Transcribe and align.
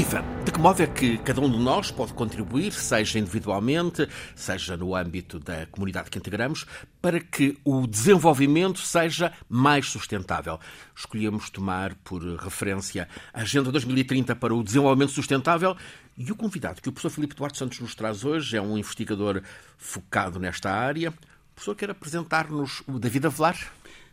Viva! 0.00 0.24
De 0.46 0.50
que 0.50 0.58
modo 0.58 0.82
é 0.82 0.86
que 0.86 1.18
cada 1.18 1.42
um 1.42 1.50
de 1.50 1.58
nós 1.58 1.90
pode 1.90 2.14
contribuir, 2.14 2.72
seja 2.72 3.18
individualmente, 3.18 4.08
seja 4.34 4.74
no 4.74 4.96
âmbito 4.96 5.38
da 5.38 5.66
comunidade 5.66 6.08
que 6.08 6.16
integramos, 6.16 6.64
para 7.02 7.20
que 7.20 7.58
o 7.62 7.86
desenvolvimento 7.86 8.78
seja 8.78 9.30
mais 9.46 9.90
sustentável? 9.90 10.58
Escolhemos 10.96 11.50
tomar 11.50 11.94
por 11.96 12.22
referência 12.22 13.06
a 13.30 13.42
Agenda 13.42 13.70
2030 13.70 14.34
para 14.36 14.54
o 14.54 14.64
Desenvolvimento 14.64 15.12
Sustentável 15.12 15.76
e 16.16 16.32
o 16.32 16.34
convidado 16.34 16.80
que 16.80 16.88
o 16.88 16.92
professor 16.92 17.14
Filipe 17.14 17.34
Duarte 17.34 17.58
Santos 17.58 17.78
nos 17.78 17.94
traz 17.94 18.24
hoje 18.24 18.56
é 18.56 18.62
um 18.62 18.78
investigador 18.78 19.42
focado 19.76 20.40
nesta 20.40 20.70
área. 20.70 21.10
O 21.10 21.54
professor 21.56 21.76
quer 21.76 21.90
apresentar-nos 21.90 22.82
o 22.88 22.98
David 22.98 23.26
Avelar? 23.26 23.70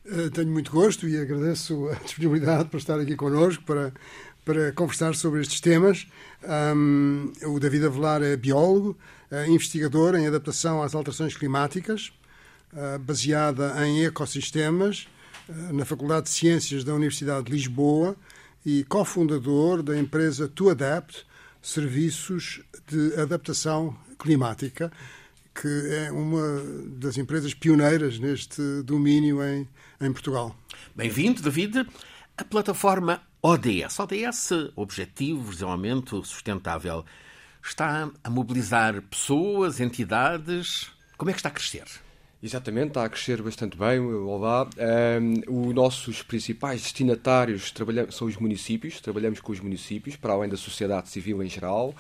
Eh, 0.09 0.30
tenho 0.33 0.52
muito 0.52 0.72
gosto 0.72 1.08
e 1.08 1.17
agradeço 1.17 1.89
a 1.89 1.95
disponibilidade 2.03 2.69
para 2.69 2.77
estar 2.77 2.99
aqui 2.99 3.16
connosco 3.16 3.63
para 3.63 3.94
para 4.47 4.71
conversar 4.71 5.13
sobre 5.13 5.41
estes 5.41 5.59
temas. 5.59 6.07
Um, 6.73 7.33
o 7.43 7.59
David 7.59 7.85
Avelar 7.85 8.23
é 8.23 8.38
biólogo, 8.38 8.97
é 9.29 9.45
investigador 9.45 10.15
em 10.15 10.25
adaptação 10.25 10.81
às 10.81 10.95
alterações 10.95 11.35
climáticas, 11.35 12.13
uh, 12.71 12.97
baseada 12.97 13.73
em 13.85 14.05
ecossistemas, 14.05 15.05
uh, 15.49 15.73
na 15.73 15.83
Faculdade 15.83 16.27
de 16.27 16.29
Ciências 16.29 16.85
da 16.85 16.93
Universidade 16.93 17.47
de 17.47 17.52
Lisboa 17.52 18.15
e 18.65 18.85
cofundador 18.85 19.83
da 19.83 19.99
empresa 19.99 20.47
ToAdapt, 20.47 21.25
serviços 21.61 22.61
de 22.88 23.19
adaptação 23.19 23.93
climática, 24.17 24.89
que 25.53 25.67
é 25.91 26.09
uma 26.09 26.63
das 26.85 27.17
empresas 27.17 27.53
pioneiras 27.53 28.17
neste 28.17 28.61
domínio 28.83 29.44
em, 29.44 29.67
em 30.00 30.13
Portugal. 30.13 30.55
Bem-vindo, 30.95 31.41
David. 31.41 31.85
A 32.39 32.43
plataforma 32.43 33.23
ODS, 33.41 33.99
ODS, 33.99 34.52
Objetivo 34.75 35.45
de 35.45 35.49
Desenvolvimento 35.53 36.23
Sustentável, 36.23 37.03
está 37.63 38.11
a 38.23 38.29
mobilizar 38.29 39.02
pessoas, 39.02 39.79
entidades. 39.79 40.91
Como 41.17 41.31
é 41.31 41.33
que 41.33 41.39
está 41.39 41.49
a 41.49 41.52
crescer? 41.52 41.88
Exatamente, 42.41 42.89
está 42.89 43.03
a 43.03 43.09
crescer 43.09 43.41
bastante 43.41 43.75
bem. 43.75 43.99
Olá. 43.99 44.69
Um, 45.19 45.67
os 45.67 45.73
nossos 45.73 46.21
principais 46.21 46.83
destinatários 46.83 47.73
são 48.11 48.27
os 48.27 48.38
municípios, 48.38 49.02
trabalhamos 49.02 49.39
com 49.39 49.52
os 49.52 49.59
municípios, 49.59 50.16
para 50.16 50.33
além 50.33 50.47
da 50.47 50.55
sociedade 50.55 51.09
civil 51.09 51.41
em 51.41 51.49
geral. 51.49 51.95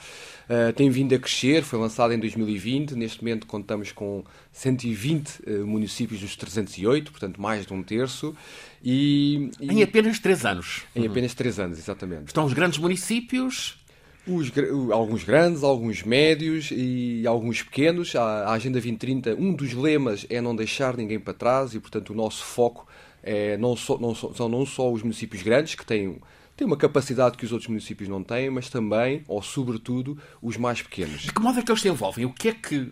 Uh, 0.47 0.71
tem 0.73 0.91
vindo 0.91 1.15
a 1.15 1.17
crescer, 1.17 1.63
foi 1.63 1.79
lançado 1.79 2.13
em 2.13 2.19
2020. 2.19 2.93
Neste 2.93 3.23
momento 3.23 3.47
contamos 3.47 3.91
com 3.91 4.23
120 4.51 5.29
uh, 5.29 5.43
eh, 5.47 5.57
municípios 5.63 6.21
dos 6.21 6.35
308, 6.35 7.11
portanto 7.11 7.41
mais 7.41 7.65
de 7.65 7.73
um 7.73 7.81
terço. 7.81 8.35
E, 8.83 9.49
e... 9.59 9.71
Em 9.71 9.81
apenas 9.81 10.19
três 10.19 10.45
anos. 10.45 10.83
Em 10.95 11.07
apenas 11.07 11.33
três 11.33 11.59
anos, 11.59 11.79
exatamente. 11.79 12.27
Estão 12.27 12.45
os 12.45 12.53
grandes 12.53 12.77
municípios 12.77 13.79
os, 14.27 14.51
alguns 14.91 15.23
grandes, 15.23 15.63
alguns 15.63 16.03
médios 16.03 16.69
e 16.71 17.25
alguns 17.25 17.63
pequenos. 17.63 18.15
A, 18.15 18.51
Agenda 18.51 18.73
2030, 18.73 19.35
um 19.35 19.53
dos 19.53 19.73
lemas 19.73 20.25
é 20.29 20.41
não 20.41 20.55
deixar 20.55 20.95
ninguém 20.97 21.19
para 21.19 21.33
trás 21.33 21.73
e, 21.73 21.79
portanto, 21.79 22.11
o 22.11 22.15
nosso 22.15 22.43
foco 22.43 22.87
é 23.23 23.57
não 23.57 23.75
não 23.99 24.15
são 24.15 24.49
não 24.49 24.65
só 24.65 24.91
os 24.91 25.01
municípios 25.01 25.41
grandes, 25.41 25.75
que 25.75 25.85
têm, 25.85 26.19
têm 26.55 26.67
uma 26.67 26.77
capacidade 26.77 27.37
que 27.37 27.45
os 27.45 27.51
outros 27.51 27.69
municípios 27.69 28.09
não 28.09 28.23
têm, 28.23 28.49
mas 28.49 28.69
também, 28.69 29.23
ou 29.27 29.41
sobretudo, 29.41 30.17
os 30.41 30.57
mais 30.57 30.81
pequenos. 30.81 31.21
De 31.21 31.33
que 31.33 31.41
modo 31.41 31.59
é 31.59 31.61
que 31.61 31.71
eles 31.71 31.81
se 31.81 31.89
envolvem? 31.89 32.25
O 32.25 32.33
que 32.33 32.49
é 32.49 32.53
que 32.53 32.91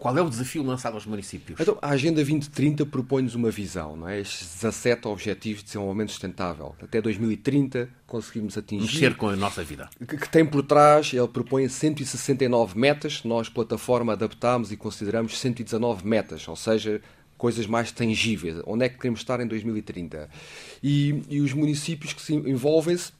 qual 0.00 0.16
é 0.16 0.22
o 0.22 0.30
desafio 0.30 0.62
lançado 0.62 0.94
aos 0.94 1.04
municípios? 1.04 1.60
Então, 1.60 1.76
a 1.82 1.90
Agenda 1.90 2.16
2030 2.16 2.86
propõe-nos 2.86 3.34
uma 3.34 3.50
visão, 3.50 3.96
não 3.96 4.08
é? 4.08 4.18
Estes 4.18 4.54
17 4.62 5.06
Objetivos 5.06 5.60
de 5.60 5.66
Desenvolvimento 5.66 6.08
Sustentável. 6.08 6.74
Até 6.82 7.02
2030 7.02 7.86
conseguimos 8.06 8.56
atingir. 8.56 8.94
Mexer 8.94 9.14
com 9.14 9.28
a 9.28 9.36
nossa 9.36 9.62
vida. 9.62 9.90
Que, 10.08 10.16
que 10.16 10.28
tem 10.28 10.44
por 10.46 10.62
trás, 10.62 11.12
ele 11.12 11.28
propõe 11.28 11.68
169 11.68 12.78
metas, 12.78 13.22
nós, 13.24 13.50
plataforma, 13.50 14.14
adaptamos 14.14 14.72
e 14.72 14.76
consideramos 14.76 15.38
119 15.38 16.08
metas, 16.08 16.48
ou 16.48 16.56
seja, 16.56 17.02
coisas 17.36 17.66
mais 17.66 17.92
tangíveis. 17.92 18.56
Onde 18.66 18.86
é 18.86 18.88
que 18.88 18.96
queremos 18.96 19.20
estar 19.20 19.38
em 19.38 19.46
2030? 19.46 20.30
E, 20.82 21.22
e 21.28 21.42
os 21.42 21.52
municípios 21.52 22.14
que 22.14 22.22
se 22.22 22.34
envolvem-se 22.34 23.12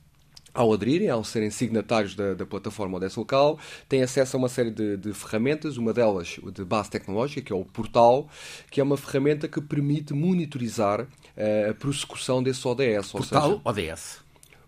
ao 0.53 0.73
aderirem, 0.73 1.09
ao 1.09 1.25
serem 1.25 1.51
signatários 1.51 2.15
da, 2.15 2.35
da 2.35 2.47
plataforma 2.47 2.99
ODS 2.99 3.17
Local, 3.17 3.59
têm 3.89 4.03
acesso 4.03 4.37
a 4.37 4.39
uma 4.39 4.49
série 4.49 4.71
de, 4.71 4.97
de, 4.97 5.13
ferramentas, 5.13 5.77
uma 5.77 5.93
delas 5.93 6.39
de 6.53 6.65
base 6.65 6.91
tecnológica, 6.91 7.43
que 7.43 7.53
é 7.53 7.57
o 7.57 7.65
Portal, 7.65 8.29
que 8.71 8.81
é 8.81 8.85
uma 8.85 8.97
ferramenta 8.97 9.49
que 9.49 9.61
permite 9.61 10.13
monitorizar 10.13 11.03
uh, 11.03 11.71
a 11.71 11.75
prossecução 11.75 12.43
desse 12.43 12.67
ODS. 12.67 13.13
Portal 13.13 13.49
seja, 13.49 13.61
ODS? 13.65 14.19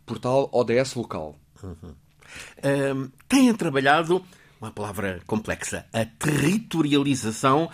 Portal 0.06 0.48
ODS 0.52 0.94
Local. 0.94 1.38
Uhum. 1.62 1.94
Um, 2.64 3.10
têm 3.28 3.52
trabalhado, 3.54 4.24
uma 4.60 4.70
palavra 4.70 5.20
complexa, 5.26 5.86
a 5.92 6.04
territorialização. 6.04 7.70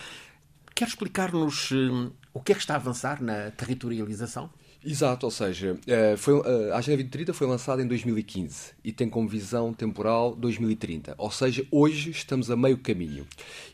Quer 0.75 0.89
explicar-nos 0.89 1.71
um, 1.73 2.11
o 2.33 2.41
que 2.41 2.53
é 2.53 2.55
que 2.55 2.61
está 2.61 2.75
a 2.75 2.77
avançar 2.77 3.23
na 3.23 3.51
territorialização? 3.51 4.51
Exato, 4.91 5.26
ou 5.26 5.31
seja, 5.31 5.78
eh, 5.87 6.16
foi, 6.16 6.41
eh, 6.41 6.71
a 6.72 6.78
Agenda 6.78 6.97
2030 6.97 7.34
foi 7.34 7.47
lançada 7.47 7.82
em 7.82 7.87
2015 7.87 8.72
e 8.82 8.91
tem 8.91 9.06
como 9.06 9.28
visão 9.28 9.71
temporal 9.75 10.34
2030. 10.34 11.15
Ou 11.19 11.31
seja, 11.31 11.66
hoje 11.71 12.10
estamos 12.10 12.50
a 12.50 12.56
meio 12.56 12.78
caminho. 12.78 13.27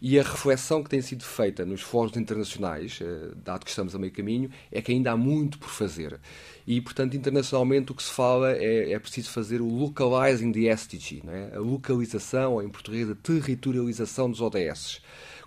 E 0.02 0.18
a 0.18 0.24
reflexão 0.24 0.82
que 0.82 0.90
tem 0.90 1.00
sido 1.00 1.22
feita 1.22 1.64
nos 1.64 1.82
fóruns 1.82 2.16
internacionais, 2.16 2.98
eh, 3.00 3.30
dado 3.44 3.62
que 3.64 3.70
estamos 3.70 3.94
a 3.94 3.98
meio 3.98 4.12
caminho, 4.12 4.50
é 4.72 4.82
que 4.82 4.90
ainda 4.90 5.12
há 5.12 5.16
muito 5.16 5.56
por 5.56 5.68
fazer. 5.68 6.18
E, 6.66 6.80
portanto, 6.80 7.16
internacionalmente 7.16 7.92
o 7.92 7.94
que 7.94 8.02
se 8.02 8.10
fala 8.10 8.50
é, 8.50 8.90
é 8.90 8.98
preciso 8.98 9.30
fazer 9.30 9.60
o 9.60 9.68
localizing 9.68 10.50
the 10.50 10.68
SDG, 10.72 11.22
é? 11.28 11.54
a 11.54 11.60
localização, 11.60 12.54
ou 12.54 12.62
em 12.62 12.68
português, 12.68 13.08
a 13.08 13.14
territorialização 13.14 14.28
dos 14.28 14.40
ODS. 14.40 15.00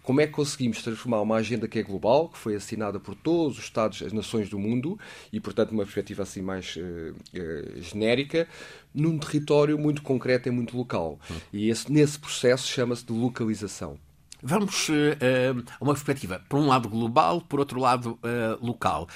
Como 0.07 0.21
é 0.21 0.25
que 0.25 0.31
conseguimos 0.31 0.81
transformar 0.81 1.19
uma 1.19 1.35
agenda 1.35 1.67
que 1.67 1.79
é 1.79 1.83
global, 1.83 2.29
que 2.29 2.37
foi 2.37 2.55
assinada 2.55 2.97
por 2.97 3.13
todos 3.13 3.57
os 3.57 3.65
Estados, 3.65 4.01
as 4.01 4.13
nações 4.13 4.49
do 4.49 4.57
mundo, 4.57 4.97
e 5.33 5.39
portanto 5.41 5.71
uma 5.71 5.83
perspectiva 5.83 6.23
assim 6.23 6.41
mais 6.41 6.77
uh, 6.77 6.79
uh, 6.79 7.81
genérica, 7.81 8.47
num 8.93 9.17
território 9.17 9.77
muito 9.77 10.01
concreto 10.01 10.47
e 10.47 10.51
muito 10.51 10.77
local. 10.77 11.19
E 11.51 11.69
esse, 11.69 11.91
nesse 11.91 12.17
processo 12.17 12.69
chama-se 12.69 13.05
de 13.05 13.11
localização. 13.11 13.99
Vamos 14.41 14.87
uh, 14.87 14.93
a 15.77 15.83
uma 15.83 15.93
perspectiva, 15.93 16.41
por 16.47 16.57
um 16.57 16.67
lado 16.67 16.87
global, 16.87 17.41
por 17.41 17.59
outro 17.59 17.77
lado 17.77 18.17
local. 18.61 19.09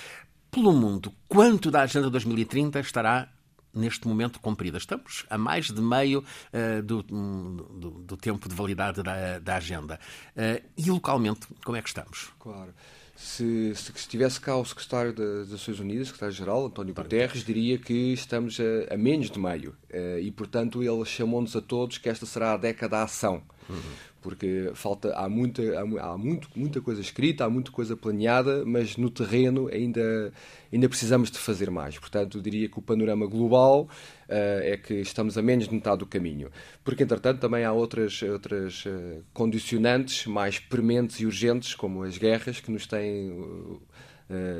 Pelo 0.51 0.73
mundo, 0.73 1.13
quanto 1.29 1.71
da 1.71 1.83
Agenda 1.83 2.09
2030 2.09 2.81
estará 2.81 3.29
neste 3.73 4.07
momento 4.07 4.39
cumprida. 4.39 4.77
Estamos 4.77 5.25
a 5.29 5.37
mais 5.37 5.67
de 5.67 5.81
meio 5.81 6.19
uh, 6.19 6.81
do, 6.81 7.03
do, 7.03 7.89
do, 8.03 8.17
tempo 8.17 8.47
de 8.47 8.55
validade 8.55 9.01
da, 9.01 9.39
da 9.39 9.55
agenda. 9.55 9.99
Uh, 10.35 10.63
e 10.77 10.89
localmente, 10.89 11.47
como 11.63 11.77
é 11.77 11.81
que 11.81 11.89
estamos? 11.89 12.29
Claro. 12.39 12.73
Se, 13.15 13.73
se 13.75 13.91
estivesse 13.95 14.41
cá 14.41 14.55
o 14.57 14.65
secretário 14.65 15.13
das 15.13 15.51
Nações 15.51 15.79
Unidas, 15.79 16.07
secretário-geral, 16.07 16.65
António 16.65 16.93
Guterres, 16.93 17.43
diria 17.43 17.77
que 17.77 18.13
estamos 18.13 18.57
a, 18.59 18.95
a 18.95 18.97
menos 18.97 19.29
de 19.29 19.37
meio. 19.37 19.75
Uh, 19.93 20.19
e, 20.19 20.31
portanto, 20.31 20.81
ele 20.81 21.05
chamou-nos 21.05 21.55
a 21.55 21.61
todos 21.61 21.97
que 21.97 22.09
esta 22.09 22.25
será 22.25 22.53
a 22.53 22.57
década 22.57 22.97
da 22.97 23.03
ação. 23.03 23.43
Uhum 23.69 24.10
porque 24.21 24.71
falta 24.75 25.13
há 25.15 25.27
muita 25.27 25.61
há, 25.99 26.17
muito 26.17 26.47
muita 26.55 26.79
coisa 26.79 27.01
escrita 27.01 27.43
há 27.43 27.49
muita 27.49 27.71
coisa 27.71 27.97
planeada 27.97 28.63
mas 28.65 28.95
no 28.95 29.09
terreno 29.09 29.67
ainda 29.67 30.31
ainda 30.71 30.87
precisamos 30.87 31.29
de 31.29 31.37
fazer 31.37 31.69
mais. 31.69 31.97
Portanto 31.97 32.37
eu 32.37 32.41
diria 32.41 32.69
que 32.69 32.79
o 32.79 32.81
panorama 32.81 33.25
global 33.25 33.83
uh, 33.83 33.89
é 34.29 34.77
que 34.77 34.95
estamos 34.95 35.37
a 35.37 35.41
menos 35.41 35.67
de 35.67 35.73
metade 35.73 35.99
do 35.99 36.05
caminho. 36.05 36.49
Porque 36.83 37.03
entretanto 37.03 37.39
também 37.39 37.65
há 37.65 37.73
outras 37.73 38.21
outras 38.21 38.85
uh, 38.85 39.23
condicionantes 39.33 40.25
mais 40.27 40.59
prementes 40.59 41.19
e 41.19 41.25
urgentes 41.25 41.75
como 41.75 42.03
as 42.03 42.17
guerras 42.17 42.59
que 42.59 42.71
nos 42.71 42.85
têm 42.87 43.31
uh, 43.31 43.81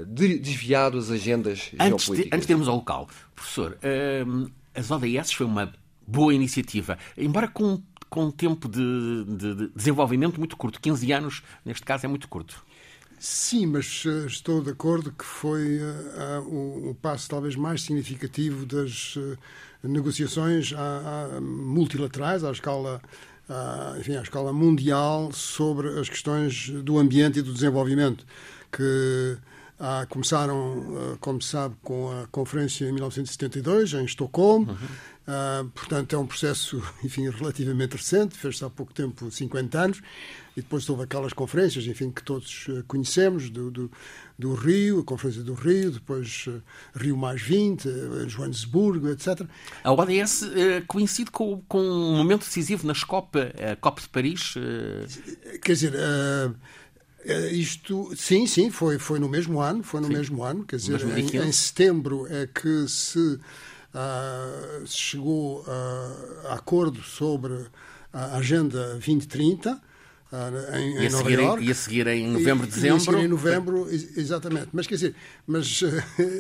desviado 0.08 0.98
as 0.98 1.10
agendas 1.10 1.72
antes 1.80 2.06
geopolíticas. 2.06 2.30
De, 2.30 2.36
antes 2.36 2.48
de 2.48 2.54
irmos 2.54 2.68
ao 2.68 2.76
local, 2.76 3.08
professor, 3.34 3.78
as 4.76 4.92
ODS 4.92 5.32
foi 5.32 5.46
uma 5.46 5.72
boa 6.06 6.34
iniciativa, 6.34 6.98
embora 7.18 7.48
com 7.48 7.82
com 8.12 8.26
um 8.26 8.32
tempo 8.32 8.68
de, 8.68 9.24
de, 9.26 9.56
de 9.56 9.68
desenvolvimento 9.70 10.38
muito 10.38 10.58
curto. 10.58 10.82
15 10.82 11.12
anos, 11.14 11.44
neste 11.66 11.84
caso, 11.84 12.06
é 12.06 12.10
muito 12.10 12.28
curto. 12.28 12.62
Sim, 13.18 13.68
mas 13.68 14.04
uh, 14.04 14.28
estou 14.28 14.62
de 14.62 14.70
acordo 14.70 15.14
que 15.14 15.24
foi 15.24 15.80
uh, 15.80 16.42
uh, 16.42 16.90
o, 16.90 16.96
passo 16.96 17.30
talvez 17.30 17.56
mais 17.56 17.84
significativo 17.84 18.66
das 18.66 19.18
negociações 19.82 20.74
multilaterais 21.42 22.44
à 22.44 22.52
escala, 22.52 23.02
enfim, 23.98 24.16
à 24.16 24.22
escala 24.22 24.54
mundial 24.54 25.32
sobre 25.32 25.88
as 26.00 26.08
questões 26.08 26.70
do 26.70 27.00
ambiente 27.00 27.40
e 27.40 27.42
do 27.42 27.52
desenvolvimento, 27.52 28.24
que 28.72 29.38
começaram, 30.08 31.18
como 31.20 31.42
se 31.42 31.50
sabe, 31.50 31.76
com 31.82 32.12
a 32.12 32.28
conferência 32.28 32.86
em 32.86 32.92
1972 32.92 33.94
em 33.96 34.06
Estocolmo. 34.06 34.72
Uhum 34.72 34.88
Uh, 35.22 35.70
portanto, 35.70 36.16
é 36.16 36.18
um 36.18 36.26
processo, 36.26 36.82
enfim, 37.04 37.30
relativamente 37.30 37.96
recente, 37.96 38.36
fez-se 38.36 38.66
há 38.66 38.70
pouco 38.70 38.92
tempo 38.92 39.30
50 39.30 39.80
anos, 39.80 40.02
e 40.58 40.62
depois 40.62 40.90
houve 40.90 41.04
aquelas 41.04 41.32
conferências, 41.32 41.86
enfim, 41.86 42.10
que 42.10 42.24
todos 42.24 42.68
uh, 42.68 42.84
conhecemos, 42.88 43.50
do, 43.50 43.70
do, 43.70 43.92
do, 44.38 44.56
Rio, 44.56 45.00
a 45.00 45.04
Conferência 45.04 45.44
do 45.44 45.54
Rio, 45.54 45.92
depois 45.92 46.46
uh, 46.48 46.62
Rio 46.96 47.16
mais 47.16 47.40
20, 47.40 47.88
Joanesburgo, 48.28 49.10
etc. 49.10 49.42
A 49.84 49.94
ODS 49.94 50.44
coincide 50.88 51.30
com, 51.30 51.62
com 51.68 51.80
um 51.80 52.18
momento 52.18 52.42
decisivo 52.42 52.88
nas 52.88 53.04
COP, 53.04 53.38
a 53.40 53.76
COP 53.76 54.02
de 54.02 54.10
Paris? 54.10 54.56
Quer 55.64 55.74
dizer... 55.74 55.94
Isto, 57.52 58.12
sim, 58.16 58.48
sim, 58.48 58.72
foi, 58.72 58.98
foi 58.98 59.20
no 59.20 59.30
mesmo 59.30 59.62
ano, 59.62 59.84
foi 59.84 60.02
no 60.02 60.08
sim. 60.08 60.14
mesmo 60.14 60.44
ano, 60.44 60.66
quer 60.66 60.78
dizer, 60.78 61.00
em, 61.16 61.38
em 61.38 61.52
setembro 61.52 62.26
é 62.28 62.48
que 62.48 62.88
se 62.88 63.40
uh, 63.94 64.86
chegou 64.86 65.62
uh, 65.62 66.48
a 66.48 66.54
acordo 66.56 67.02
sobre 67.02 67.66
a 68.14 68.38
Agenda 68.38 68.92
2030 68.94 69.92
Uh, 70.32 70.78
em, 70.78 71.08
em 71.08 71.10
Nova. 71.10 71.62
E 71.62 71.70
a 71.70 71.76
seguir 71.76 72.08
em 72.08 72.26
novembro, 72.32 72.66
e, 72.66 72.70
dezembro. 72.70 73.00
Seguir 73.02 73.18
em 73.18 73.28
novembro, 73.28 73.88
exatamente. 73.92 74.70
Mas 74.72 74.88
quer 74.88 74.96
dizer, 74.96 75.16
mas, 75.46 75.82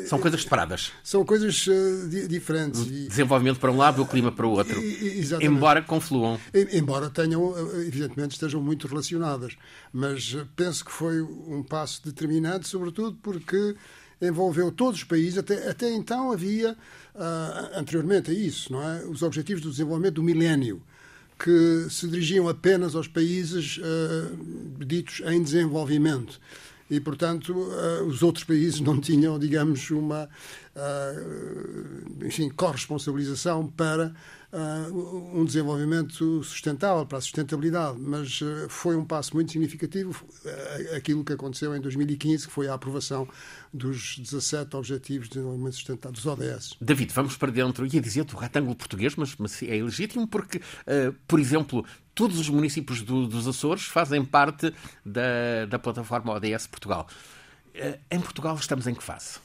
são 0.08 0.18
coisas 0.18 0.44
separadas. 0.44 0.94
São 1.04 1.26
coisas 1.26 1.68
uh, 1.68 2.08
di 2.08 2.26
diferentes. 2.26 2.86
Desenvolvimento 2.86 3.60
para 3.60 3.70
um 3.70 3.76
lado 3.76 4.00
e 4.00 4.02
o 4.02 4.08
clima 4.08 4.32
para 4.32 4.48
o 4.48 4.52
outro. 4.52 4.80
E, 4.80 5.22
embora 5.42 5.82
confluam. 5.82 6.40
embora 6.72 7.10
tenham, 7.10 7.54
evidentemente, 7.86 8.36
estejam 8.36 8.62
muito 8.62 8.88
relacionadas. 8.88 9.58
Mas 9.92 10.38
penso 10.56 10.86
que 10.86 10.92
foi 10.92 11.22
um 11.22 11.62
passo 11.62 12.02
determinante, 12.06 12.70
sobretudo 12.70 13.18
porque 13.22 13.76
envolveu 14.22 14.72
todos 14.72 15.00
os 15.00 15.04
países. 15.04 15.38
Até, 15.38 15.70
até 15.70 15.92
então 15.92 16.32
havia, 16.32 16.74
uh, 16.74 17.80
anteriormente 17.80 18.32
a 18.32 18.34
isso, 18.34 18.72
não 18.72 18.82
é? 18.82 19.04
os 19.06 19.22
Objetivos 19.22 19.62
do 19.62 19.72
Desenvolvimento 19.72 20.16
do 20.16 20.24
Milénio, 20.24 20.82
que 21.38 21.88
se 21.90 22.08
dirigiam 22.08 22.48
apenas 22.48 22.96
aos 22.96 23.08
países 23.08 23.78
uh, 23.78 24.86
ditos 24.86 25.22
em 25.26 25.42
desenvolvimento. 25.42 26.40
E, 26.92 27.00
portanto, 27.00 27.54
uh, 27.54 28.04
os 28.06 28.22
outros 28.22 28.44
países 28.44 28.82
não 28.82 29.00
tinham, 29.00 29.40
digamos, 29.40 29.90
uma 29.92 30.30
enfim, 32.26 32.50
corresponsabilização 32.50 33.68
para 33.68 34.14
uh, 34.54 35.38
um 35.38 35.44
desenvolvimento 35.44 36.42
sustentável, 36.46 37.06
para 37.06 37.18
a 37.18 37.22
sustentabilidade, 37.22 37.98
mas 38.00 38.40
foi 38.70 38.96
um 38.96 39.04
passo 39.04 39.34
muito 39.34 39.52
significativo 39.52 40.26
aquilo 40.96 41.26
que 41.26 41.34
aconteceu 41.34 41.76
em 41.76 41.82
2015, 41.82 42.48
que 42.48 42.54
foi 42.54 42.70
a 42.70 42.74
aprovação 42.74 43.28
dos 43.74 44.18
17 44.18 44.74
Objetivos 44.78 45.28
de 45.28 45.36
Desenvolvimento 45.36 45.76
Sustentável, 45.76 46.14
dos 46.14 46.26
ODS. 46.26 46.78
David, 46.80 47.12
vamos 47.14 47.36
para 47.36 47.52
dentro, 47.52 47.86
ia 47.86 48.00
dizer 48.00 48.24
do 48.24 48.38
retângulo 48.38 48.76
português, 48.76 49.14
mas, 49.18 49.36
mas 49.38 49.62
é 49.64 49.76
ilegítimo 49.76 50.26
porque, 50.26 50.62
por 51.28 51.38
exemplo, 51.38 51.86
todos 52.22 52.38
os 52.38 52.50
municípios 52.50 53.02
do, 53.02 53.26
dos 53.26 53.48
Açores 53.48 53.86
fazem 53.86 54.24
parte 54.24 54.72
da, 55.04 55.66
da 55.68 55.80
plataforma 55.80 56.32
ODS 56.34 56.68
Portugal. 56.68 57.08
Em 58.12 58.20
Portugal 58.20 58.56
estamos 58.58 58.86
em 58.86 58.94
que 58.94 59.02
fase? 59.02 59.40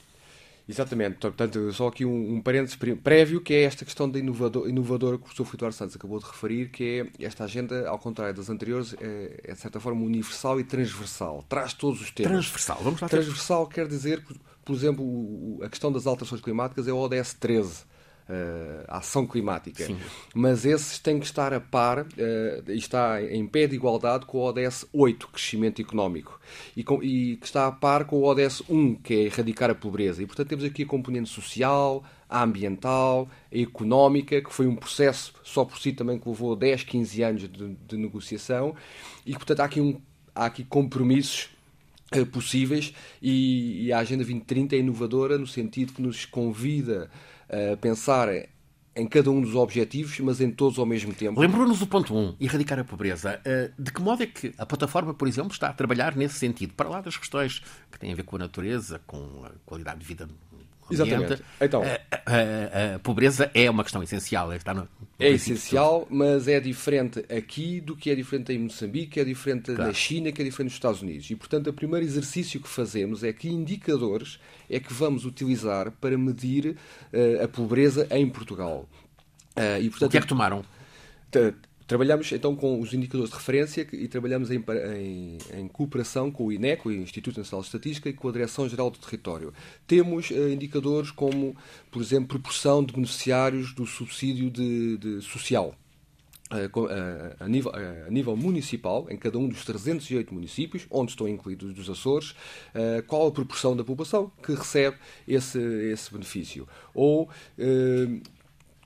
Exatamente, 0.69 1.17
portanto, 1.17 1.73
só 1.73 1.87
aqui 1.88 2.05
um, 2.05 2.34
um 2.34 2.43
parênteses 2.43 2.76
prévio, 3.02 3.40
que 3.40 3.55
é 3.55 3.62
esta 3.62 3.82
questão 3.82 4.11
da 4.11 4.19
inovador, 4.19 4.69
inovadora 4.69 5.17
que 5.17 5.23
o 5.23 5.25
professor 5.25 5.44
Filipe 5.46 5.73
Santos 5.73 5.96
acabou 5.96 6.19
de 6.19 6.26
referir, 6.26 6.69
que 6.69 7.08
é 7.19 7.25
esta 7.25 7.44
agenda, 7.44 7.88
ao 7.88 7.99
contrário 7.99 8.34
das 8.34 8.50
anteriores, 8.50 8.94
é, 9.00 9.40
é 9.44 9.52
de 9.55 9.61
certa 9.61 9.81
forma 9.81 10.05
universal 10.05 10.61
e 10.61 10.64
transversal, 10.64 11.43
traz 11.49 11.72
todos 11.72 12.02
os 12.02 12.11
temas. 12.11 12.32
Transversal, 12.32 12.79
vamos 12.82 13.00
lá. 13.00 13.08
Transversal 13.08 13.67
quer 13.69 13.88
dizer, 13.88 14.22
por 14.64 14.75
exemplo, 14.75 15.61
a 15.62 15.69
questão 15.70 15.90
das 15.90 16.06
alterações 16.06 16.43
climáticas 16.43 16.87
é 16.87 16.93
o 16.93 16.99
ODS 16.99 17.32
13, 17.34 17.72
uh, 17.72 17.95
ação 18.88 19.26
climática. 19.26 19.84
Sim. 19.84 19.96
Mas 20.34 20.64
esses 20.64 20.99
têm 20.99 21.19
que 21.19 21.26
estar 21.26 21.52
a 21.55 21.61
par 21.61 22.00
uh, 22.00 22.06
e 22.69 22.76
está 22.76 23.23
em 23.23 23.46
pé 23.46 23.67
de 23.67 23.76
igualdade 23.76 24.26
com 24.26 24.38
o 24.38 24.43
ODS 24.43 24.87
8, 24.93 25.28
crescimento 25.28 25.81
económico, 25.81 26.40
e, 26.76 26.82
com, 26.82 27.02
e 27.02 27.37
que 27.37 27.46
está 27.46 27.67
a 27.67 27.73
par 27.73 28.05
com 28.05 28.17
o 28.17 28.25
ODS 28.25 28.62
1, 28.69 28.96
que 28.96 29.14
é 29.14 29.19
erradicar 29.25 29.70
a 29.70 29.75
pobreza. 29.75 30.23
E, 30.23 30.26
portanto, 30.26 30.49
temos 30.49 30.64
aqui 30.64 30.82
a 30.82 30.87
componente 30.87 31.28
social, 31.28 32.05
a 32.28 32.43
ambiental, 32.43 33.28
a 33.52 33.58
económica, 33.58 34.40
que 34.43 34.52
foi 34.52 34.67
um 34.67 34.75
processo 34.75 35.32
só 35.44 35.64
por 35.64 35.79
si 35.79 35.93
também 35.93 36.19
que 36.19 36.29
levou 36.29 36.56
10, 36.56 36.82
15 36.82 37.22
anos 37.22 37.43
de, 37.43 37.76
de 37.87 37.96
negociação, 37.96 38.75
e, 39.25 39.32
portanto, 39.32 39.61
há 39.61 39.64
aqui, 39.64 39.81
um, 39.81 40.00
há 40.34 40.46
aqui 40.46 40.64
compromissos 40.64 41.50
eh, 42.12 42.25
possíveis 42.25 42.94
e, 43.20 43.87
e, 43.87 43.93
a 43.93 43.99
Agenda 43.99 44.22
2030 44.22 44.76
é 44.76 44.79
inovadora 44.79 45.37
no 45.37 45.46
sentido 45.46 45.93
que 45.93 46.00
nos 46.00 46.25
convida 46.25 47.11
pensar 47.81 48.28
em 48.96 49.06
cada 49.06 49.31
um 49.31 49.43
dos 49.43 49.54
objetivos, 49.54 50.19
mas 50.20 50.40
em 50.40 50.50
todos 50.50 50.78
ao 50.78 50.87
mesmo 50.87 51.12
tempo. 51.12 51.38
Lembrou-nos 51.38 51.78
do 51.78 51.87
ponto 51.87 52.14
1, 52.14 52.19
um, 52.19 52.37
erradicar 52.40 52.78
a 52.78 52.84
pobreza. 52.84 53.38
Eh, 53.44 53.70
de 53.78 53.93
que 53.93 54.00
modo 54.00 54.22
é 54.22 54.26
que 54.26 54.54
a 54.56 54.64
plataforma, 54.64 55.12
por 55.12 55.28
exemplo, 55.28 55.52
está 55.52 55.69
a 55.69 55.72
trabalhar 55.75 56.16
nesse 56.16 56.38
sentido? 56.38 56.72
Para 56.72 56.88
lá 56.88 57.02
das 57.02 57.16
questões 57.16 57.62
que 57.93 57.98
têm 57.98 58.10
a 58.10 58.14
ver 58.16 58.22
com 58.22 58.37
a 58.37 58.38
natureza, 58.38 58.98
com 59.06 59.44
a 59.44 59.50
qualidade 59.66 60.00
de 60.00 60.06
vida 60.06 60.26
Exatamente. 60.90 61.42
Então, 61.60 61.82
a, 61.82 61.86
a, 61.86 62.94
a, 62.94 62.98
pobreza 63.00 63.50
é 63.54 63.68
uma 63.68 63.82
questão 63.82 64.02
essencial. 64.02 64.52
Está 64.52 64.72
no, 64.72 64.82
no 64.82 64.88
é 65.18 65.30
essencial, 65.30 66.06
mas 66.10 66.46
é 66.46 66.60
diferente 66.60 67.24
aqui 67.34 67.80
do 67.80 67.96
que 67.96 68.10
é 68.10 68.14
diferente 68.14 68.52
em 68.52 68.58
Moçambique, 68.58 69.12
que 69.12 69.20
é 69.20 69.24
diferente 69.24 69.72
claro. 69.72 69.84
na 69.84 69.92
China, 69.92 70.30
que 70.30 70.40
é 70.40 70.44
diferente 70.44 70.68
nos 70.68 70.74
Estados 70.74 71.02
Unidos. 71.02 71.30
E, 71.30 71.34
portanto, 71.34 71.68
o 71.68 71.72
primeiro 71.72 72.04
exercício 72.04 72.60
que 72.60 72.68
fazemos 72.68 73.24
é 73.24 73.32
que 73.32 73.48
indicadores 73.48 74.38
é 74.70 74.78
que 74.78 74.92
vamos 74.92 75.24
utilizar 75.24 75.90
para 75.90 76.16
medir 76.16 76.76
uh, 77.12 77.44
a 77.44 77.48
pobreza 77.48 78.06
em 78.10 78.28
Portugal. 78.28 78.88
Uh, 79.56 79.80
e, 79.80 79.90
portanto, 79.90 80.08
o 80.08 80.12
que 80.12 80.18
é 80.18 80.20
que 80.20 80.26
tomaram? 80.26 80.64
Trabalhamos 81.86 82.32
então 82.32 82.56
com 82.56 82.80
os 82.80 82.92
indicadores 82.92 83.30
de 83.30 83.36
referência 83.36 83.86
e 83.92 84.08
trabalhamos 84.08 84.50
em, 84.50 84.62
em, 84.96 85.38
em, 85.54 85.68
cooperação 85.68 86.32
com 86.32 86.46
o 86.46 86.52
INEC, 86.52 86.86
o 86.86 86.92
Instituto 86.92 87.38
Nacional 87.38 87.60
de 87.62 87.68
Estatística, 87.68 88.08
e 88.08 88.12
com 88.12 88.28
a 88.28 88.32
Direção-Geral 88.32 88.90
do 88.90 88.98
Território. 88.98 89.54
Temos 89.86 90.30
uh, 90.30 90.48
indicadores 90.48 91.12
como, 91.12 91.56
por 91.90 92.02
exemplo, 92.02 92.26
proporção 92.26 92.84
de 92.84 92.92
beneficiários 92.92 93.72
do 93.72 93.86
subsídio 93.86 94.50
de, 94.50 94.98
de 94.98 95.20
social. 95.22 95.76
Uh, 96.50 96.80
uh, 96.80 97.36
a, 97.38 97.48
nível, 97.48 97.72
a, 97.72 98.10
nível, 98.10 98.36
municipal, 98.36 99.06
em 99.08 99.16
cada 99.16 99.38
um 99.38 99.48
dos 99.48 99.64
308 99.64 100.34
municípios, 100.34 100.86
onde 100.90 101.12
estão 101.12 101.28
incluídos 101.28 101.78
os 101.78 101.88
Açores, 101.88 102.34
qual 103.06 103.28
a 103.28 103.30
proporção 103.30 103.76
da 103.76 103.84
população 103.84 104.32
que 104.42 104.52
recebe 104.52 104.96
esse, 105.26 105.58
esse 105.58 106.12
benefício 106.12 106.66
ou 106.92 107.28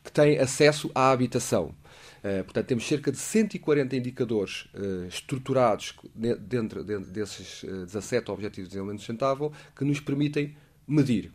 que 0.03 0.13
tem 0.13 0.39
acesso 0.39 0.91
à 0.95 1.11
habitação. 1.11 1.75
Uh, 2.23 2.45
portanto, 2.45 2.67
temos 2.67 2.87
cerca 2.87 3.11
de 3.11 3.17
140 3.17 3.97
indicadores 3.97 4.67
uh, 4.75 5.07
estruturados 5.09 5.95
dentro, 6.15 6.85
dentro 6.85 7.11
desses 7.11 7.63
uh, 7.63 7.87
17 7.87 8.31
Objetivos 8.31 8.69
de 8.69 8.75
Desenvolvimento 8.75 9.01
Sustentável 9.01 9.53
que 9.75 9.85
nos 9.85 10.01
permitem 10.01 10.55
medir. 10.91 11.33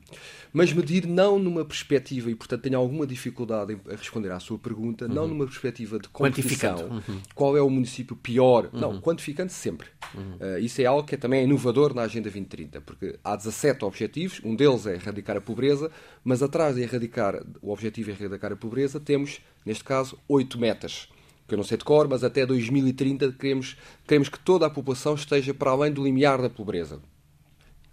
Mas 0.51 0.71
medir 0.71 1.05
não 1.07 1.39
numa 1.39 1.65
perspectiva, 1.65 2.29
e 2.29 2.35
portanto 2.35 2.61
tenho 2.61 2.77
alguma 2.77 3.05
dificuldade 3.05 3.73
em 3.73 3.79
responder 3.95 4.31
à 4.31 4.39
sua 4.39 4.57
pergunta, 4.57 5.05
uhum. 5.05 5.13
não 5.13 5.27
numa 5.27 5.45
perspectiva 5.45 5.99
de 5.99 6.07
competição. 6.09 7.01
Uhum. 7.07 7.21
Qual 7.33 7.57
é 7.57 7.61
o 7.61 7.69
município 7.69 8.15
pior? 8.15 8.69
Uhum. 8.71 8.79
Não, 8.79 9.01
quantificando 9.01 9.51
sempre. 9.51 9.87
Uh, 10.13 10.59
isso 10.59 10.81
é 10.81 10.85
algo 10.85 11.03
que 11.03 11.15
é 11.15 11.17
também 11.17 11.43
inovador 11.43 11.93
na 11.93 12.03
Agenda 12.03 12.23
2030, 12.23 12.81
porque 12.81 13.17
há 13.23 13.35
17 13.35 13.83
objetivos, 13.83 14.41
um 14.43 14.55
deles 14.55 14.85
é 14.85 14.93
erradicar 14.93 15.37
a 15.37 15.41
pobreza, 15.41 15.91
mas 16.23 16.41
atrás 16.41 16.75
de 16.75 16.81
erradicar 16.81 17.41
o 17.61 17.71
objetivo 17.71 18.11
de 18.11 18.23
erradicar 18.23 18.51
a 18.51 18.55
pobreza, 18.55 18.99
temos, 18.99 19.39
neste 19.65 19.83
caso, 19.83 20.17
oito 20.27 20.59
metas 20.59 21.09
que 21.47 21.53
eu 21.53 21.57
não 21.57 21.63
sei 21.63 21.77
de 21.77 21.83
cor, 21.83 22.07
mas 22.07 22.23
até 22.23 22.43
2030 22.43 23.33
queremos, 23.33 23.77
queremos 24.07 24.29
que 24.29 24.39
toda 24.39 24.65
a 24.65 24.69
população 24.69 25.13
esteja 25.13 25.53
para 25.53 25.69
além 25.69 25.91
do 25.91 26.03
limiar 26.03 26.41
da 26.41 26.49
pobreza 26.49 26.99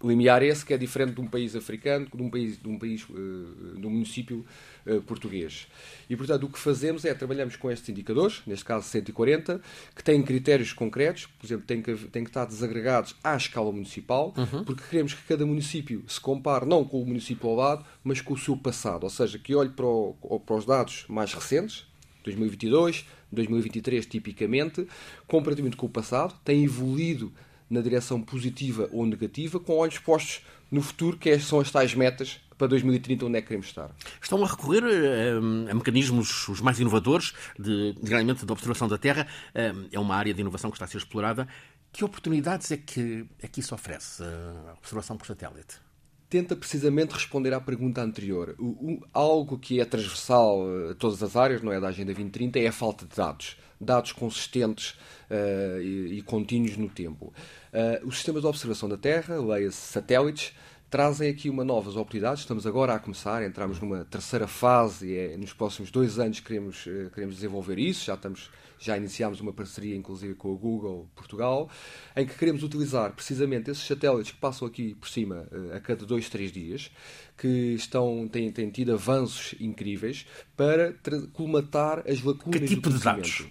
limiar 0.03 0.43
esse 0.43 0.65
que 0.65 0.73
é 0.73 0.77
diferente 0.77 1.13
de 1.13 1.21
um 1.21 1.27
país 1.27 1.55
africano, 1.55 2.07
de 2.13 2.21
um 2.21 2.29
país, 2.29 2.61
de 2.61 2.67
um 2.67 2.77
país, 2.77 3.03
uh, 3.09 3.77
de 3.79 3.87
um 3.87 3.89
município 3.89 4.45
uh, 4.85 5.01
português. 5.01 5.67
E 6.09 6.15
portanto 6.15 6.43
o 6.43 6.49
que 6.49 6.59
fazemos 6.59 7.05
é 7.05 7.13
trabalhamos 7.13 7.55
com 7.55 7.71
estes 7.71 7.89
indicadores, 7.89 8.41
neste 8.45 8.65
caso 8.65 8.87
140, 8.87 9.61
que 9.95 10.03
têm 10.03 10.21
critérios 10.21 10.73
concretos, 10.73 11.25
por 11.25 11.45
exemplo, 11.45 11.65
têm 11.65 11.81
que, 11.81 11.93
têm 11.95 12.23
que 12.23 12.29
estar 12.29 12.45
desagregados 12.45 13.15
à 13.23 13.35
escala 13.35 13.71
municipal, 13.71 14.33
uhum. 14.37 14.63
porque 14.63 14.83
queremos 14.89 15.13
que 15.13 15.23
cada 15.23 15.45
município 15.45 16.03
se 16.07 16.19
compare 16.19 16.65
não 16.65 16.83
com 16.83 17.01
o 17.01 17.05
município 17.05 17.49
ao 17.49 17.55
lado, 17.55 17.85
mas 18.03 18.19
com 18.19 18.33
o 18.33 18.37
seu 18.37 18.57
passado, 18.57 19.03
ou 19.03 19.09
seja, 19.09 19.39
que 19.39 19.55
olhe 19.55 19.69
para, 19.69 19.85
o, 19.85 20.41
para 20.45 20.55
os 20.55 20.65
dados 20.65 21.05
mais 21.07 21.33
recentes, 21.33 21.85
2022, 22.23 23.05
2023 23.31 24.05
tipicamente, 24.05 24.87
comparativamente 25.27 25.77
com 25.77 25.85
o 25.85 25.89
passado, 25.89 26.35
tem 26.43 26.63
evoluído 26.63 27.31
na 27.73 27.81
direção 27.81 28.21
positiva 28.21 28.87
ou 28.91 29.05
negativa, 29.05 29.59
com 29.59 29.75
olhos 29.75 29.97
postos 29.97 30.41
no 30.71 30.81
futuro, 30.81 31.17
que 31.17 31.29
é, 31.29 31.39
são 31.39 31.59
as 31.59 31.71
tais 31.71 31.93
metas 31.93 32.39
para 32.57 32.67
2030, 32.67 33.25
onde 33.25 33.37
é 33.37 33.41
que 33.41 33.47
queremos 33.47 33.67
estar. 33.67 33.89
Estão 34.21 34.43
a 34.43 34.47
recorrer 34.47 34.83
a, 34.83 34.91
eh, 34.91 35.71
a 35.71 35.73
mecanismos 35.73 36.47
os 36.47 36.61
mais 36.61 36.79
inovadores, 36.79 37.33
de, 37.59 37.93
de, 37.93 38.45
de 38.45 38.51
observação 38.51 38.87
da 38.87 38.97
Terra. 38.97 39.27
Eh, 39.53 39.73
é 39.91 39.99
uma 39.99 40.15
área 40.15 40.33
de 40.33 40.41
inovação 40.41 40.69
que 40.69 40.75
está 40.75 40.85
a 40.85 40.87
ser 40.87 40.97
explorada. 40.97 41.47
Que 41.91 42.03
oportunidades 42.03 42.71
é 42.71 42.77
que, 42.77 43.25
é 43.41 43.47
que 43.47 43.59
isso 43.59 43.75
oferece, 43.75 44.23
a 44.23 44.73
observação 44.73 45.17
por 45.17 45.27
satélite? 45.27 45.81
tenta 46.29 46.55
precisamente 46.55 47.11
responder 47.11 47.53
à 47.53 47.61
pergunta 47.61 48.01
anterior. 48.01 48.55
O, 48.57 48.63
o, 48.63 49.07
algo 49.13 49.59
que 49.59 49.79
é 49.79 49.85
transversal 49.85 50.63
a 50.89 50.95
todas 50.95 51.21
as 51.21 51.35
áreas, 51.35 51.61
não 51.61 51.71
é 51.71 51.79
da 51.79 51.89
Agenda 51.89 52.11
2030, 52.11 52.57
é 52.57 52.65
a 52.65 52.71
falta 52.71 53.05
de 53.05 53.15
dados. 53.15 53.55
Dados 53.83 54.11
consistentes 54.11 54.91
uh, 55.29 55.81
e, 55.81 56.17
e, 56.17 56.21
contínuos 56.21 56.77
no 56.77 56.89
tempo. 56.89 57.33
Uh, 57.73 58.07
os 58.07 58.15
sistemas 58.15 58.41
de 58.41 58.47
observação 58.47 58.87
da 58.89 58.97
Terra, 58.97 59.39
leia-se 59.39 59.77
satélites, 59.77 60.53
trazem 60.93 61.27
aqui 61.27 61.49
uma 61.49 61.63
novas 61.63 61.95
oportunidades. 61.95 62.41
Estamos 62.41 62.67
agora 62.67 62.93
a 62.93 62.99
começar, 62.99 63.43
entramos 63.43 63.79
numa 63.79 64.05
terceira 64.05 64.45
fase 64.45 65.07
e 65.07 65.17
é, 65.17 65.37
nos 65.37 65.51
próximos 65.51 65.89
dois 65.89 66.19
anos 66.19 66.39
queremos, 66.39 66.85
uh, 66.85 67.09
queremos 67.11 67.33
desenvolver 67.33 67.79
isso. 67.79 68.05
Já 68.05 68.13
estamos 68.13 68.51
já 68.77 68.95
iniciámos 68.95 69.41
uma 69.41 69.51
parceria, 69.51 69.95
inclusive, 69.95 70.35
com 70.35 70.53
a 70.53 70.55
Google 70.55 71.09
Portugal, 71.15 71.67
em 72.15 72.27
que 72.27 72.37
queremos 72.37 72.61
utilizar 72.61 73.11
precisamente 73.13 73.71
esses 73.71 73.83
satélites 73.83 74.33
que 74.33 74.37
passam 74.37 74.67
aqui 74.67 74.93
por 74.93 75.09
cima 75.09 75.47
uh, 75.51 75.75
a 75.75 75.79
cada 75.79 76.05
dois, 76.05 76.29
três 76.29 76.51
dias, 76.51 76.91
que 77.35 77.73
estão, 77.73 78.27
têm, 78.27 78.51
têm 78.51 78.69
tido 78.69 78.93
avanços 78.93 79.55
incríveis 79.59 80.27
para 80.55 80.93
colmatar 81.33 82.03
as 82.07 82.21
lacunas 82.21 82.59
que 82.59 82.67
tipo 82.67 82.91
do 82.91 82.99
de 82.99 83.03
dados? 83.03 83.47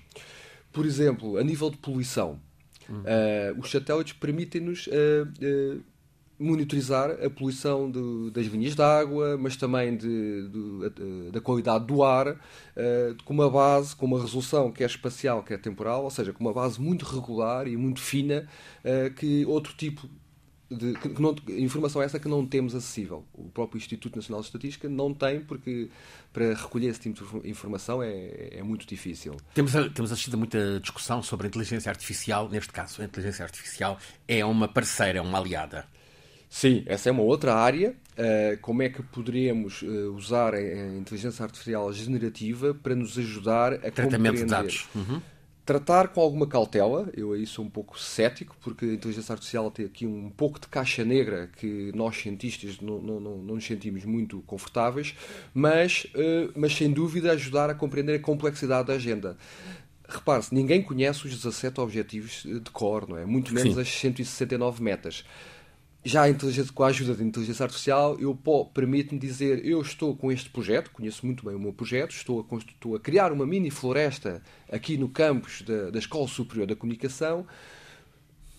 Por 0.73 0.87
exemplo, 0.87 1.37
a 1.37 1.43
nível 1.43 1.71
de 1.71 1.79
poluição, 1.79 2.41
uh, 2.89 3.59
os 3.59 3.69
satélites 3.69 4.13
permitem-nos 4.13 4.87
uh, 4.87 5.83
monitorizar 6.43 7.11
a 7.11 7.31
poluição 7.31 7.91
de, 7.91 8.31
das 8.31 8.47
linhas 8.47 8.75
de 8.75 8.83
água, 8.83 9.37
mas 9.39 9.57
também 9.57 9.97
de, 9.97 10.49
de, 10.49 11.31
da 11.31 11.41
qualidade 11.41 11.87
do 11.87 12.03
ar, 12.03 12.29
uh, 12.29 12.37
com 13.25 13.33
uma 13.33 13.51
base, 13.51 13.95
com 13.95 14.07
uma 14.07 14.21
resolução 14.21 14.71
quer 14.71 14.87
espacial, 14.87 15.43
quer 15.43 15.59
temporal, 15.59 16.05
ou 16.05 16.11
seja, 16.11 16.33
com 16.33 16.45
uma 16.45 16.53
base 16.53 16.81
muito 16.81 17.05
regular 17.05 17.67
e 17.67 17.77
muito 17.77 18.01
fina, 18.01 18.49
uh, 18.85 19.15
que 19.15 19.45
outro 19.47 19.75
tipo 19.75 20.09
de 20.77 20.95
que 20.95 21.21
não, 21.21 21.35
informação 21.49 22.03
essa 22.03 22.19
que 22.19 22.29
não 22.29 22.47
temos 22.47 22.75
acessível. 22.75 23.25
O 23.33 23.51
próprio 23.51 23.79
Instituto 23.79 24.17
Nacional 24.17 24.41
de 24.41 24.47
Estatística 24.47 24.89
não 24.89 25.13
tem, 25.13 25.41
porque 25.41 25.91
para 26.33 26.55
recolher 26.55 26.89
esse 26.89 27.01
tipo 27.01 27.41
de 27.41 27.49
informação 27.49 28.03
é, 28.03 28.49
é 28.53 28.63
muito 28.63 28.87
difícil. 28.87 29.37
Temos, 29.55 29.73
temos 29.95 30.13
assistido 30.13 30.35
a 30.35 30.39
muita 30.39 30.81
discussão 30.81 31.23
sobre 31.23 31.47
a 31.47 31.49
inteligência 31.49 31.91
artificial. 31.91 32.49
Neste 32.49 32.73
caso, 32.73 33.03
a 33.03 33.05
inteligência 33.05 33.45
artificial 33.45 33.99
é 34.27 34.45
uma 34.45 34.67
parceira, 34.67 35.19
é 35.19 35.23
uma 35.23 35.39
aliada. 35.39 35.87
Sim, 36.53 36.83
essa 36.85 37.09
é 37.09 37.13
uma 37.13 37.23
outra 37.23 37.55
área. 37.55 37.97
Uh, 38.13 38.61
como 38.61 38.83
é 38.83 38.91
que 38.91 39.03
poderíamos 39.03 39.81
uh, 39.81 40.13
usar 40.15 40.55
a, 40.55 40.59
a, 40.59 40.97
inteligência 40.99 41.43
artificial 41.43 41.91
generativa 41.95 42.75
para 42.75 42.95
nos 42.95 43.17
ajudar 43.17 43.73
a 43.73 43.91
Tratamento 43.91 44.37
de 44.37 44.45
dados. 44.45 44.87
Uhum. 44.95 45.23
Tratar 45.65 46.09
com 46.09 46.21
alguma 46.21 46.47
cautela, 46.47 47.11
eu 47.17 47.33
aí 47.33 47.47
sou 47.47 47.65
um 47.65 47.71
pouco 47.71 47.99
cético, 47.99 48.55
porque 48.61 48.85
a 48.85 48.93
inteligência 48.93 49.33
artificial 49.33 49.71
tem 49.71 49.87
aqui 49.87 50.07
um 50.07 50.29
pouco 50.29 50.61
de 50.61 50.69
caixa 50.69 51.03
negra 51.07 51.49
que 51.57 51.91
nós 51.95 52.19
cientistas 52.19 52.79
não, 52.83 53.01
não, 53.01 53.19
não, 53.19 53.39
não 53.39 53.55
nos 53.55 53.65
sentimos 53.65 54.05
muito 54.05 54.43
confortáveis, 54.43 55.15
mas, 55.55 56.07
uh, 56.15 56.53
mas 56.55 56.77
sem 56.77 56.93
dúvida 56.93 57.33
ajudar 57.33 57.71
a 57.71 57.75
compreender 57.75 58.17
a 58.17 58.21
complexidade 58.21 58.89
da 58.89 58.95
agenda 58.95 59.39
repare-se, 60.07 60.55
ninguém 60.55 60.83
conhece 60.83 61.25
os 61.25 61.35
17 61.35 61.81
objetivos 61.81 62.43
de 62.43 62.71
cor, 62.71 63.09
não 63.09 63.17
é? 63.17 63.25
Muito 63.25 63.55
menos 63.55 63.73
Sim. 63.75 63.81
as 63.81 63.89
169 63.89 64.83
metas 64.83 65.25
já 66.05 66.23
a 66.23 66.29
inteligência, 66.29 66.73
com 66.73 66.83
a 66.83 66.89
ajuda 66.89 67.15
da 67.15 67.23
inteligência 67.23 67.63
artificial, 67.63 68.19
eu 68.19 68.37
permite-me 68.75 69.21
dizer, 69.21 69.65
eu 69.65 69.81
estou 69.81 70.17
com 70.17 70.33
este 70.33 70.51
projeto, 70.51 70.91
conheço 70.91 71.25
muito 71.25 71.45
bem 71.45 71.55
o 71.55 71.59
meu 71.59 71.73
projeto, 71.73 72.11
estou 72.11 72.41
a, 72.41 72.57
estou 72.57 72.97
a 72.97 73.01
criar 73.01 73.31
uma 73.31 73.47
mini 73.47 73.71
floresta 73.71 74.43
aqui 74.71 74.97
no 74.97 75.09
campus 75.09 75.63
da, 75.63 75.91
da 75.91 75.99
Escola 75.99 76.27
Superior 76.27 76.67
da 76.67 76.75
Comunicação. 76.75 77.47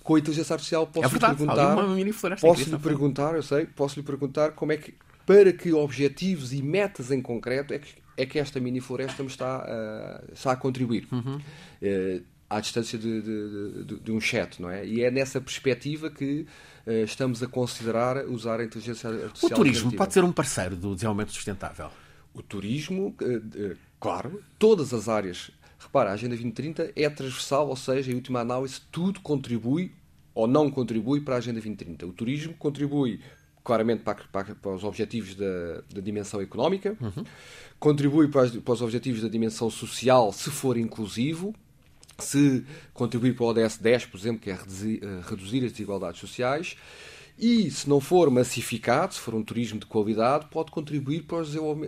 Com 0.02 0.16
a 0.16 0.20
inteligência 0.20 0.54
artificial 0.54 0.88
posso 0.88 1.06
é 1.06 1.10
verdade, 1.10 1.34
lhe 1.34 1.38
perguntar, 1.40 1.74
uma 1.74 1.96
mini 1.96 2.12
floresta 2.12 2.48
posso 2.48 2.70
lhe 2.70 2.78
perguntar, 2.78 3.36
eu 3.36 3.44
sei, 3.44 3.66
posso 3.66 4.00
lhe 4.00 4.06
perguntar 4.06 4.52
como 4.52 4.72
é 4.72 4.78
que 4.78 4.94
para 5.26 5.54
que 5.54 5.72
objetivos 5.74 6.54
e 6.54 6.62
metas 6.62 7.12
em 7.12 7.22
concreto 7.22 7.74
é 7.74 7.80
que, 7.80 7.96
é 8.18 8.26
que 8.26 8.40
esta 8.40 8.60
mini 8.60 8.82
floresta 8.82 9.24
me 9.24 9.30
está, 9.30 9.66
uh, 9.66 10.34
está 10.34 10.52
a 10.52 10.56
contribuir. 10.56 11.08
Uhum. 11.12 11.38
Uh, 11.82 12.33
à 12.56 12.60
distância 12.60 12.98
de, 12.98 13.22
de, 13.22 13.84
de, 13.84 14.00
de, 14.00 14.12
um 14.12 14.20
chat, 14.20 14.62
não 14.62 14.70
é? 14.70 14.86
E 14.86 15.04
é 15.04 15.10
nessa 15.10 15.42
perspectiva 15.42 16.10
que 16.10 16.46
uh, 16.86 16.92
estamos 17.04 17.42
a 17.42 17.48
considerar 17.48 18.26
usar 18.26 18.60
a 18.60 18.64
inteligência 18.64 19.10
artificial. 19.10 19.52
O 19.52 19.56
turismo 19.56 19.92
pode 19.94 20.14
ser 20.14 20.24
um 20.24 20.32
parceiro 20.32 20.76
do 20.76 20.94
desenvolvimento 20.94 21.32
sustentável? 21.32 21.90
O 22.34 22.42
turismo, 22.42 23.16
uh, 23.22 23.36
uh, 23.36 23.78
claro, 24.00 24.42
todas 24.60 24.94
as 24.94 25.10
áreas. 25.10 25.52
Repara, 25.80 26.12
a 26.12 26.14
Agenda 26.14 26.30
2030 26.36 26.94
é 26.96 27.10
transversal, 27.10 27.68
ou 27.68 27.76
seja, 27.76 28.12
em 28.12 28.16
última 28.16 28.40
análise, 28.40 28.80
tudo 28.92 29.20
contribui 29.20 29.92
ou 30.34 30.48
não 30.48 30.70
contribui 30.72 31.22
para 31.22 31.36
a 31.36 31.38
Agenda 31.38 31.60
2030. 31.60 32.06
O 32.06 32.14
turismo 32.14 32.54
contribui 32.54 33.20
claramente 33.64 34.04
para, 34.04 34.16
para, 34.32 34.56
para 34.56 34.72
os 34.72 34.84
objetivos 34.84 35.36
da, 35.36 35.82
da 35.94 36.02
dimensão 36.02 36.42
económica, 36.42 36.98
uhum. 37.00 37.24
contribui 37.80 38.28
para, 38.28 38.50
para 38.50 38.74
os 38.74 38.82
objetivos 38.82 39.22
da 39.22 39.30
dimensão 39.30 39.70
social, 39.70 40.32
se 40.34 40.50
for 40.50 40.78
inclusivo, 40.78 41.56
se 42.20 42.66
contribuir 42.94 43.36
para 43.36 43.44
o 43.44 43.48
ODS 43.48 43.78
10, 43.78 44.06
por 44.06 44.20
exemplo, 44.20 44.42
que 44.42 44.50
é 44.50 44.54
reduzir, 44.54 45.00
eh, 45.04 45.22
reduzir 45.28 45.66
as 45.66 45.72
desigualdades 45.72 46.20
sociais, 46.20 46.76
e 47.38 47.70
se 47.72 47.90
não 47.90 48.00
for 48.00 48.30
massificado, 48.30 49.14
se 49.14 49.20
for 49.20 49.34
um 49.34 49.44
turismo 49.44 49.80
de 49.80 49.86
qualidade, 49.86 50.46
pode 50.52 50.72
contribuir 50.72 51.26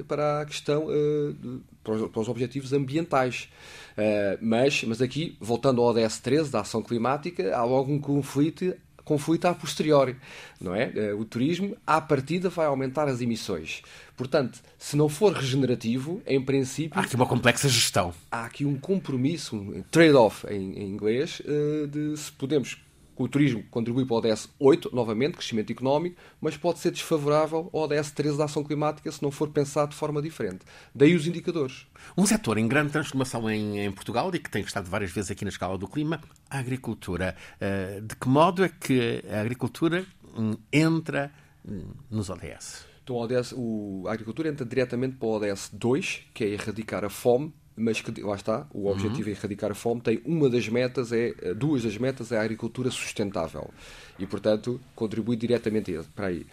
para, 0.07 0.41
a 0.41 0.45
questão, 0.45 0.87
uh, 0.87 1.61
para, 1.83 2.19
os, 2.19 2.27
objetivos 2.27 2.73
ambientais. 2.73 3.47
Uh, 3.91 4.37
mas, 4.41 4.83
mas 4.83 5.01
aqui, 5.01 5.37
voltando 5.39 5.81
ao 5.81 5.89
ODS 5.89 6.19
13, 6.19 6.49
da 6.49 6.61
ação 6.61 6.81
climática, 6.81 7.55
há 7.55 7.59
algum 7.59 7.99
conflito 7.99 8.73
conflito 9.05 9.45
a 9.45 9.53
posteriori, 9.53 10.17
não 10.59 10.75
é? 10.75 11.13
O 11.13 11.23
turismo, 11.23 11.77
à 11.85 12.01
partida, 12.01 12.49
vai 12.49 12.65
aumentar 12.65 13.07
as 13.07 13.21
emissões. 13.21 13.83
Portanto, 14.17 14.61
se 14.77 14.95
não 14.95 15.07
for 15.07 15.33
regenerativo, 15.33 16.21
em 16.25 16.41
princípio. 16.41 16.97
Há 16.97 17.03
aqui 17.03 17.15
uma 17.15 17.25
complexa 17.25 17.69
gestão. 17.69 18.13
Há 18.31 18.45
aqui 18.45 18.65
um 18.65 18.77
compromisso, 18.77 19.55
um 19.55 19.83
trade-off 19.91 20.47
em, 20.47 20.73
em, 20.73 20.89
inglês, 20.89 21.41
eh, 21.45 21.87
de 21.87 22.17
se 22.17 22.31
podemos. 22.31 22.77
O 23.15 23.27
turismo 23.27 23.63
contribui 23.71 24.05
para 24.05 24.15
o 24.15 24.17
ODS 24.17 24.49
8, 24.59 24.93
novamente, 24.93 25.37
crescimento 25.37 25.71
económico, 25.71 26.17
mas 26.41 26.57
pode 26.57 26.79
ser 26.79 26.91
desfavorável 26.91 27.69
ao 27.71 27.81
ODS 27.81 28.11
13 28.11 28.37
da 28.37 28.45
ação 28.45 28.63
climática 28.63 29.11
se 29.11 29.23
não 29.23 29.31
for 29.31 29.49
pensado 29.49 29.91
de 29.91 29.95
forma 29.95 30.21
diferente. 30.21 30.65
Daí 30.93 31.15
os 31.15 31.25
indicadores. 31.25 31.87
Um 32.17 32.25
setor 32.25 32.57
em 32.57 32.67
grande 32.67 32.91
transformação 32.91 33.49
em, 33.49 33.79
em 33.79 33.91
Portugal 33.91 34.29
e 34.33 34.39
que 34.39 34.49
tem 34.49 34.61
estado 34.61 34.89
várias 34.89 35.11
vezes 35.11 35.31
aqui 35.31 35.45
na 35.45 35.49
escala 35.49 35.77
do 35.77 35.87
clima, 35.87 36.21
a 36.49 36.59
agricultura. 36.59 37.35
Uh, 37.55 38.01
de 38.01 38.15
que 38.15 38.27
modo 38.27 38.63
é 38.63 38.69
que 38.69 39.23
a 39.31 39.39
agricultura 39.39 40.05
hum, 40.37 40.57
entra 40.71 41.31
hum, 41.65 41.91
nos 42.09 42.29
ODS? 42.29 42.85
Então, 43.03 43.15
o 43.15 43.19
ODS, 43.19 43.53
o, 43.55 44.03
a 44.07 44.13
agricultura 44.13 44.49
entra 44.49 44.65
diretamente 44.65 45.15
para 45.15 45.27
o 45.27 45.31
ODS 45.31 45.69
2, 45.71 46.23
que 46.33 46.43
é 46.43 46.47
erradicar 46.47 47.05
a 47.05 47.09
fome, 47.09 47.53
mas 47.77 47.99
que, 47.99 48.21
lá 48.21 48.35
está, 48.35 48.65
o 48.73 48.87
objetivo 48.89 49.23
uhum. 49.23 49.35
é 49.35 49.37
erradicar 49.37 49.71
a 49.71 49.75
fome, 49.75 50.01
tem 50.01 50.21
uma 50.25 50.49
das 50.49 50.67
metas, 50.69 51.11
é 51.11 51.33
duas 51.53 51.83
das 51.83 51.97
metas 51.97 52.31
é 52.31 52.37
a 52.37 52.41
agricultura 52.41 52.89
sustentável. 52.89 53.69
E, 54.17 54.25
portanto, 54.25 54.79
contribui 54.95 55.35
diretamente 55.35 55.99
para 56.15 56.27
aí. 56.27 56.45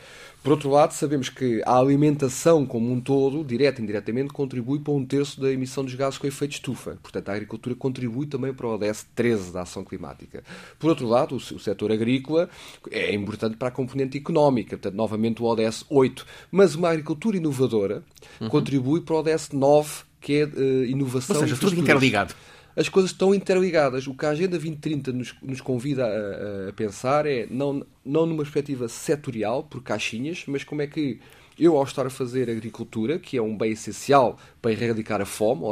Por 0.43 0.51
outro 0.51 0.69
lado, 0.69 0.93
sabemos 0.93 1.29
que 1.29 1.63
a 1.65 1.79
alimentação 1.79 2.67
como 2.67 2.91
um 2.93 3.01
todo, 3.01 3.45
direta 3.45 3.81
e 3.81 3.85
indiretamente, 3.85 4.33
contribui 4.33 4.81
para 4.81 4.93
um 4.93 5.05
terço 5.05 5.41
da 5.41 5.53
emissão 5.53 5.85
dos 5.85 5.95
gases 5.95 6.19
com 6.19 6.27
efeito 6.27 6.51
de 6.51 6.57
estufa. 6.57 6.99
Portanto, 7.01 7.29
a 7.29 7.33
agricultura 7.35 7.77
contribui 7.77 8.27
também 8.27 8.53
para 8.53 8.67
o 8.67 8.75
ODS 8.75 9.07
13 9.15 9.53
da 9.53 9.63
ação 9.63 9.85
climática. 9.85 10.43
Por 10.77 10.91
outro 10.91 11.07
lado, 11.07 11.37
o, 11.37 11.37
o 11.37 11.61
setor 11.61 11.93
agrícola 11.93 12.51
é 12.91 13.15
importante 13.15 13.57
para 13.57 13.69
a 13.69 13.71
componente 13.71 14.19
económica, 14.19 14.77
portanto, 14.77 14.97
novamente 14.97 15.41
o 15.41 15.47
ODS 15.47 15.85
8. 15.89 16.27
Mas 16.51 16.75
uma 16.75 16.89
agricultura 16.89 17.37
inovadora 17.37 18.03
uhum. 18.41 18.49
contribui 18.49 19.03
para 19.03 19.15
o 19.15 19.19
ODS 19.19 19.51
9, 19.51 20.03
que 20.23 20.39
é 20.39 20.45
uh, 20.45 20.85
inovação. 20.85 21.37
Ou 21.37 21.43
seja, 21.43 21.57
tudo 21.57 21.79
interligado 21.79 22.35
as 22.77 22.89
coisas 22.89 23.11
estão 23.11 23.35
interligadas. 23.35 24.07
O 24.07 24.15
que 24.15 24.27
a 24.27 24.31
Agenda 24.31 24.51
2030 24.51 25.13
nos, 25.13 25.35
nos 25.43 25.61
convida 25.61 26.07
a, 26.07 26.69
a, 26.69 26.73
pensar 26.73 27.27
é 27.27 27.47
não, 27.51 27.85
não 28.05 28.27
numa 28.27 28.43
perspectiva 28.43 28.89
setorial, 28.89 29.63
por 29.63 29.83
caixinhas, 29.83 30.45
mas 30.47 30.65
como 30.65 30.83
é 30.83 30.87
que 30.87 31.21
eu, 31.59 31.77
ao 31.77 31.85
estar 31.85 32.07
a 32.07 32.11
fazer 32.11 32.49
agricultura, 32.49 33.19
que 33.19 33.37
é 33.37 33.43
um 33.43 33.57
bem 33.57 33.73
essencial 33.73 34.39
para 34.61 34.73
erradicar 34.73 35.21
a 35.21 35.27
fome, 35.27 35.63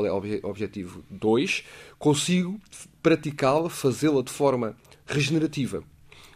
objetivo 0.42 1.02
2, 1.10 1.64
consigo 1.98 2.60
praticá-la, 3.02 3.70
fazê-la 3.70 4.22
de 4.22 4.30
forma 4.30 4.76
regenerativa. 5.06 5.82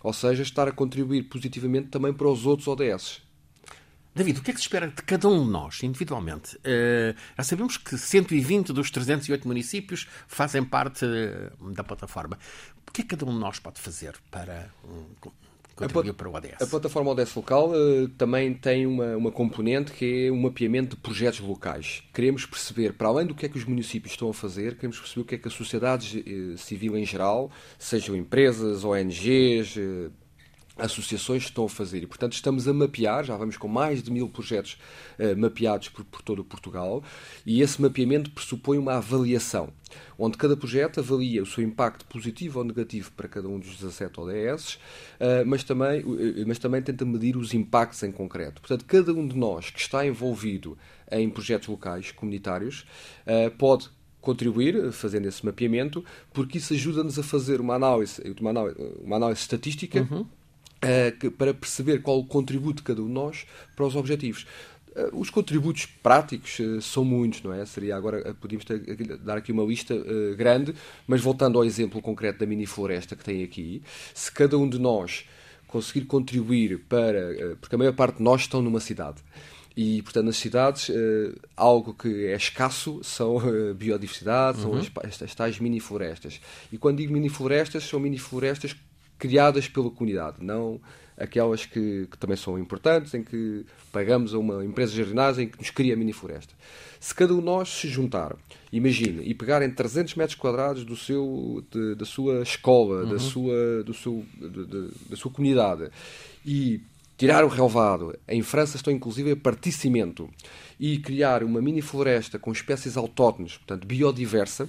Ou 0.02 0.12
seja, 0.12 0.42
estar 0.42 0.66
a 0.68 0.72
contribuir 0.72 1.24
positivamente 1.24 1.88
também 1.88 2.12
para 2.12 2.28
os 2.28 2.46
outros 2.46 2.68
ODS. 2.68 3.23
David, 4.14 4.38
o 4.38 4.42
que 4.42 4.52
é 4.52 4.54
que 4.54 4.60
se 4.60 4.66
espera 4.66 4.86
de 4.86 5.02
cada 5.02 5.28
um 5.28 5.44
de 5.44 5.50
nós, 5.50 5.82
individualmente? 5.82 6.54
Uh, 6.58 7.18
já 7.36 7.42
sabemos 7.42 7.76
que 7.76 7.98
120 7.98 8.72
dos 8.72 8.88
308 8.92 9.46
municípios 9.48 10.06
fazem 10.28 10.64
parte 10.64 11.04
uh, 11.04 11.72
da 11.72 11.82
plataforma. 11.82 12.38
O 12.86 12.92
que 12.92 13.00
é 13.00 13.04
que 13.04 13.10
cada 13.10 13.28
um 13.28 13.34
de 13.34 13.40
nós 13.40 13.58
pode 13.58 13.80
fazer 13.80 14.14
para 14.30 14.70
um, 14.84 15.04
contribuir 15.74 16.12
para 16.12 16.28
o 16.28 16.32
ODS? 16.32 16.62
A 16.62 16.66
plataforma 16.68 17.10
ODS 17.10 17.34
Local 17.34 17.72
uh, 17.72 18.08
também 18.10 18.54
tem 18.54 18.86
uma, 18.86 19.16
uma 19.16 19.32
componente 19.32 19.90
que 19.90 20.28
é 20.28 20.30
um 20.30 20.40
mapeamento 20.40 20.94
de 20.94 21.02
projetos 21.02 21.40
locais. 21.40 22.04
Queremos 22.14 22.46
perceber, 22.46 22.92
para 22.92 23.08
além 23.08 23.26
do 23.26 23.34
que 23.34 23.46
é 23.46 23.48
que 23.48 23.58
os 23.58 23.64
municípios 23.64 24.12
estão 24.12 24.30
a 24.30 24.34
fazer, 24.34 24.76
queremos 24.76 25.00
perceber 25.00 25.22
o 25.22 25.24
que 25.24 25.34
é 25.34 25.38
que 25.38 25.48
a 25.48 25.50
sociedade 25.50 26.56
civil 26.56 26.96
em 26.96 27.04
geral, 27.04 27.50
sejam 27.80 28.14
empresas, 28.14 28.84
ONGs, 28.84 29.76
associações 30.76 31.44
estão 31.44 31.64
a 31.64 31.68
fazer. 31.68 32.02
E, 32.02 32.06
portanto, 32.06 32.32
estamos 32.32 32.66
a 32.66 32.72
mapear, 32.72 33.24
já 33.24 33.36
vamos 33.36 33.56
com 33.56 33.68
mais 33.68 34.02
de 34.02 34.10
mil 34.10 34.28
projetos 34.28 34.78
uh, 35.18 35.36
mapeados 35.36 35.88
por, 35.88 36.04
por 36.04 36.22
todo 36.22 36.40
o 36.40 36.44
Portugal, 36.44 37.02
e 37.46 37.60
esse 37.60 37.80
mapeamento 37.80 38.30
pressupõe 38.30 38.78
uma 38.78 38.94
avaliação, 38.94 39.72
onde 40.18 40.36
cada 40.36 40.56
projeto 40.56 41.00
avalia 41.00 41.42
o 41.42 41.46
seu 41.46 41.62
impacto 41.62 42.04
positivo 42.06 42.58
ou 42.58 42.64
negativo 42.64 43.12
para 43.12 43.28
cada 43.28 43.48
um 43.48 43.58
dos 43.58 43.76
17 43.76 44.20
ODS, 44.20 44.74
uh, 44.74 45.46
mas, 45.46 45.62
também, 45.62 46.02
uh, 46.02 46.44
mas 46.46 46.58
também 46.58 46.82
tenta 46.82 47.04
medir 47.04 47.36
os 47.36 47.54
impactos 47.54 48.02
em 48.02 48.10
concreto. 48.10 48.60
Portanto, 48.60 48.84
cada 48.84 49.12
um 49.12 49.26
de 49.26 49.36
nós 49.36 49.70
que 49.70 49.80
está 49.80 50.04
envolvido 50.04 50.76
em 51.10 51.30
projetos 51.30 51.68
locais, 51.68 52.10
comunitários, 52.10 52.86
pode 53.58 53.90
contribuir 54.20 54.90
fazendo 54.90 55.26
esse 55.26 55.44
mapeamento, 55.44 56.02
porque 56.32 56.56
isso 56.56 56.72
ajuda-nos 56.72 57.18
a 57.18 57.22
fazer 57.22 57.60
uma 57.60 57.74
análise, 57.74 58.22
uma 58.40 58.50
análise, 58.50 58.76
uma 59.02 59.16
análise 59.16 59.40
estatística 59.42 60.00
uhum 60.10 60.26
uh, 60.84 61.30
para 61.32 61.54
perceber 61.54 62.02
qual 62.02 62.18
o 62.18 62.24
contributo 62.24 62.76
de 62.76 62.82
cada 62.82 63.02
um 63.02 63.06
de 63.06 63.12
nós 63.12 63.46
para 63.74 63.86
os 63.86 63.96
objetivos. 63.96 64.46
Uh, 64.90 65.18
os 65.18 65.30
contributos 65.30 65.86
práticos 65.86 66.58
uh, 66.58 66.80
são 66.80 67.04
muitos, 67.04 67.42
não 67.42 67.52
é? 67.52 67.64
Seria 67.64 67.96
agora, 67.96 68.34
podíamos 68.34 68.64
ter, 68.64 68.78
dar 69.18 69.38
aqui 69.38 69.50
uma 69.50 69.64
lista 69.64 69.94
grande, 70.36 70.74
mas 71.06 71.20
voltando 71.20 71.58
ao 71.58 71.64
exemplo 71.64 72.00
concreto 72.00 72.40
da 72.40 72.46
mini 72.46 72.66
floresta 72.66 73.16
que 73.16 73.24
tem 73.24 73.42
aqui, 73.42 73.82
se 74.12 74.30
cada 74.30 74.58
um 74.58 74.68
de 74.68 74.78
nós 74.78 75.24
conseguir 75.66 76.04
contribuir 76.06 76.78
para. 76.88 77.56
porque 77.60 77.74
a 77.74 77.78
maior 77.78 77.94
parte 77.94 78.18
de 78.18 78.22
nós 78.22 78.42
estão 78.42 78.62
numa 78.62 78.80
cidade. 78.80 79.16
E, 79.76 80.00
portanto, 80.02 80.26
nas 80.26 80.36
cidades, 80.36 80.88
algo 81.56 81.94
que 81.94 82.26
é 82.26 82.36
escasso 82.36 83.00
são 83.02 83.40
biodiversidade, 83.74 84.64
uhum. 84.64 84.80
são 84.80 85.00
as, 85.02 85.20
as 85.20 85.34
tais 85.34 85.58
mini-florestas. 85.58 86.40
E 86.70 86.78
quando 86.78 86.98
digo 86.98 87.12
mini-florestas, 87.12 87.82
são 87.82 87.98
mini-florestas 87.98 88.76
criadas 89.18 89.68
pela 89.68 89.90
comunidade, 89.90 90.36
não 90.40 90.80
aquelas 91.16 91.64
que, 91.64 92.08
que, 92.10 92.18
também 92.18 92.36
são 92.36 92.58
importantes, 92.58 93.14
em 93.14 93.22
que 93.22 93.64
pagamos 93.92 94.34
a 94.34 94.38
uma 94.38 94.64
empresa 94.64 94.92
de 94.92 94.98
jardinagem 94.98 95.48
que 95.48 95.58
nos 95.58 95.70
cria 95.70 95.94
a 95.94 95.96
mini 95.96 96.12
floresta. 96.12 96.52
Se 96.98 97.14
cada 97.14 97.32
um 97.32 97.38
de 97.38 97.44
nós 97.44 97.68
se 97.68 97.88
juntar, 97.88 98.34
imagine, 98.72 99.22
e 99.24 99.34
pegarem 99.34 99.70
300 99.70 100.14
metros 100.14 100.38
quadrados 100.38 100.84
do 100.84 100.96
seu, 100.96 101.64
de, 101.70 101.94
da 101.94 102.04
sua 102.04 102.42
escola, 102.42 103.04
uhum. 103.04 103.10
da, 103.10 103.18
sua, 103.18 103.82
do 103.84 103.94
seu, 103.94 104.24
de, 104.36 104.66
de, 104.66 104.90
da 105.08 105.16
sua 105.16 105.30
comunidade, 105.30 105.90
e 106.44 106.80
tirar 107.16 107.44
o 107.44 107.48
relevado, 107.48 108.18
em 108.26 108.42
França 108.42 108.76
estão 108.76 108.92
inclusive 108.92 109.32
a 109.32 109.36
particimento, 109.36 110.28
e 110.80 110.98
criar 110.98 111.44
uma 111.44 111.60
mini 111.60 111.80
floresta 111.80 112.38
com 112.38 112.50
espécies 112.50 112.96
autóctones, 112.96 113.56
portanto 113.56 113.86
biodiversa, 113.86 114.68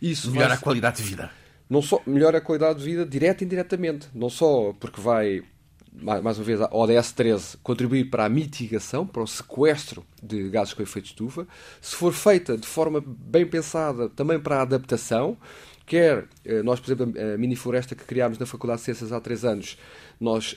isso 0.00 0.30
melhora 0.30 0.54
a 0.54 0.58
qualidade 0.58 0.98
de 0.98 1.02
vida 1.02 1.43
não 1.68 1.82
só 1.82 2.00
melhora 2.06 2.38
a 2.38 2.40
qualidade 2.40 2.78
de 2.78 2.84
vida 2.84 3.06
direta 3.06 3.42
e 3.42 3.46
indiretamente, 3.46 4.08
não 4.14 4.28
só 4.28 4.72
porque 4.78 5.00
vai 5.00 5.42
mais 5.96 6.38
uma 6.38 6.44
vez 6.44 6.60
a 6.60 6.68
ODS 6.72 7.12
13 7.12 7.56
contribuir 7.58 8.10
para 8.10 8.24
a 8.24 8.28
mitigação, 8.28 9.06
para 9.06 9.22
o 9.22 9.26
sequestro 9.26 10.04
de 10.20 10.48
gases 10.48 10.74
com 10.74 10.82
efeito 10.82 11.04
de 11.04 11.10
estufa, 11.12 11.46
se 11.80 11.94
for 11.94 12.12
feita 12.12 12.58
de 12.58 12.66
forma 12.66 13.02
bem 13.06 13.46
pensada 13.46 14.08
também 14.08 14.40
para 14.40 14.56
a 14.56 14.62
adaptação, 14.62 15.36
quer 15.86 16.26
eh, 16.44 16.62
nós, 16.62 16.80
por 16.80 16.92
exemplo, 16.92 17.14
a 17.20 17.38
mini 17.38 17.54
floresta 17.54 17.94
que 17.94 18.04
criámos 18.04 18.38
na 18.38 18.46
Faculdade 18.46 18.80
de 18.80 18.86
Ciências 18.86 19.12
há 19.12 19.20
três 19.20 19.44
anos, 19.44 19.78
nós 20.18 20.56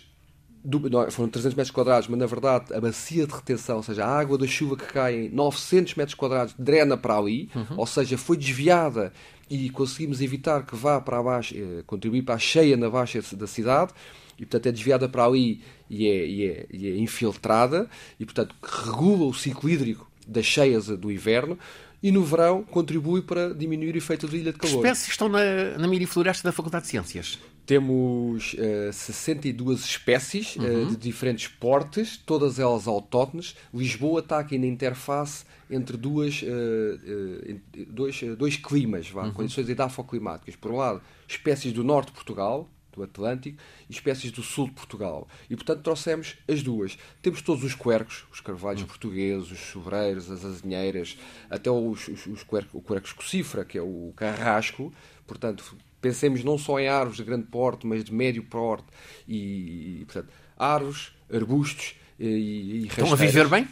foram 1.12 1.30
300 1.30 1.56
metros 1.56 1.72
quadrados, 1.72 2.08
mas 2.08 2.20
na 2.20 2.26
verdade 2.26 2.74
a 2.74 2.82
bacia 2.82 3.26
de 3.26 3.34
retenção, 3.34 3.78
ou 3.78 3.84
seja, 3.84 4.06
a 4.06 4.20
água 4.20 4.38
da 4.38 4.48
chuva 4.48 4.76
que 4.76 4.86
cai 4.86 5.26
em 5.26 5.30
900 5.30 5.96
metros 5.96 6.16
quadrados, 6.16 6.54
drena 6.58 6.98
para 6.98 7.18
ali, 7.18 7.50
uhum. 7.56 7.78
ou 7.78 7.86
seja, 7.88 8.18
foi 8.18 8.38
desviada 8.38 9.14
e 9.50 9.70
conseguimos 9.70 10.22
evitar 10.22 10.66
que 10.66 10.76
vá 10.76 11.00
para 11.00 11.22
baixo, 11.24 11.56
eh, 11.58 11.84
contribuir 11.86 12.22
para 12.24 12.36
a 12.36 12.40
cheia 12.40 12.76
na 12.76 12.90
baixa 12.90 13.22
da 13.34 13.48
cidade, 13.48 13.94
e 14.38 14.46
portanto 14.46 14.68
é 14.68 14.72
desviada 14.72 15.08
para 15.08 15.26
ali 15.26 15.62
e 15.90 16.08
é, 16.08 16.28
e 16.28 16.46
é, 16.46 16.66
e 16.70 16.88
é 16.88 16.98
infiltrada, 16.98 17.90
e 18.20 18.26
portanto 18.26 18.56
regula 18.62 19.26
o 19.26 19.34
ciclo 19.34 19.70
hídrico 19.70 20.10
das 20.28 20.46
cheias 20.46 20.88
do 20.88 21.12
inverno, 21.12 21.58
e 22.04 22.12
no 22.12 22.24
verão 22.24 22.64
contribui 22.64 23.22
para 23.22 23.54
diminuir 23.54 23.96
o 23.96 23.98
efeito 23.98 24.28
de 24.28 24.38
ilha 24.38 24.52
de 24.52 24.60
calor. 24.60 24.82
Que 24.82 24.88
espécies 24.88 25.10
estão 25.10 25.30
na, 25.30 25.78
na 25.78 25.88
mirifloresta 25.88 26.48
da 26.48 26.52
Faculdade 26.52 26.86
de 26.86 26.92
Ciências? 26.92 27.40
Temos 27.68 28.54
uh, 28.54 28.94
62 28.94 29.84
espécies 29.84 30.56
uh, 30.56 30.62
uhum. 30.62 30.88
de 30.88 30.96
diferentes 30.96 31.50
portes, 31.50 32.16
todas 32.16 32.60
elas 32.60 32.88
autóctones. 32.88 33.58
Lisboa 33.74 34.22
está 34.22 34.40
aqui 34.40 34.58
na 34.58 34.66
interface 34.66 35.44
entre 35.70 35.98
duas, 35.98 36.42
uh, 36.44 36.46
uh, 36.46 37.60
dois, 37.90 38.22
dois 38.38 38.56
climas, 38.56 39.10
vá, 39.10 39.26
uhum. 39.26 39.34
condições 39.34 39.68
edafoclimáticas. 39.68 40.56
Por 40.56 40.72
um 40.72 40.78
lado, 40.78 41.02
espécies 41.28 41.74
do 41.74 41.84
norte 41.84 42.08
de 42.08 42.14
Portugal, 42.14 42.70
do 42.94 43.04
Atlântico, 43.04 43.62
e 43.90 43.92
espécies 43.92 44.32
do 44.32 44.42
sul 44.42 44.68
de 44.68 44.74
Portugal. 44.74 45.28
E, 45.50 45.56
portanto, 45.58 45.82
trouxemos 45.82 46.38
as 46.48 46.64
duas. 46.64 46.98
Temos 47.22 47.42
todos 47.42 47.66
os 47.66 47.76
quercos, 47.76 48.24
os 48.32 48.40
carvalhos 48.40 48.84
uhum. 48.84 48.88
portugueses, 48.88 49.52
os 49.52 49.60
sobreiros, 49.60 50.32
as 50.32 50.46
azinheiras, 50.46 51.18
até 51.50 51.70
os, 51.70 52.08
os, 52.08 52.28
os 52.28 52.44
quercos, 52.44 52.74
o 52.74 52.82
quercus 52.82 53.12
cocífera, 53.12 53.66
que 53.66 53.78
é 53.78 53.82
o 53.82 54.14
carrasco. 54.16 54.94
Portanto, 55.28 55.76
pensemos 56.02 56.44
não 56.44 56.58
só 56.58 56.80
em 56.80 56.88
árvores 56.88 57.18
de 57.18 57.24
grande 57.24 57.48
porte, 57.48 57.86
mas 57.86 58.04
de 58.04 58.14
médio 58.14 58.44
porte 58.44 58.86
e, 59.28 60.02
e 60.02 60.06
portanto, 60.06 60.32
árvores, 60.58 61.12
arbustos 61.32 61.96
e, 62.20 62.26
e 62.26 62.88
Estão 62.88 63.12
a 63.12 63.16
viver 63.16 63.48
bem? 63.48 63.68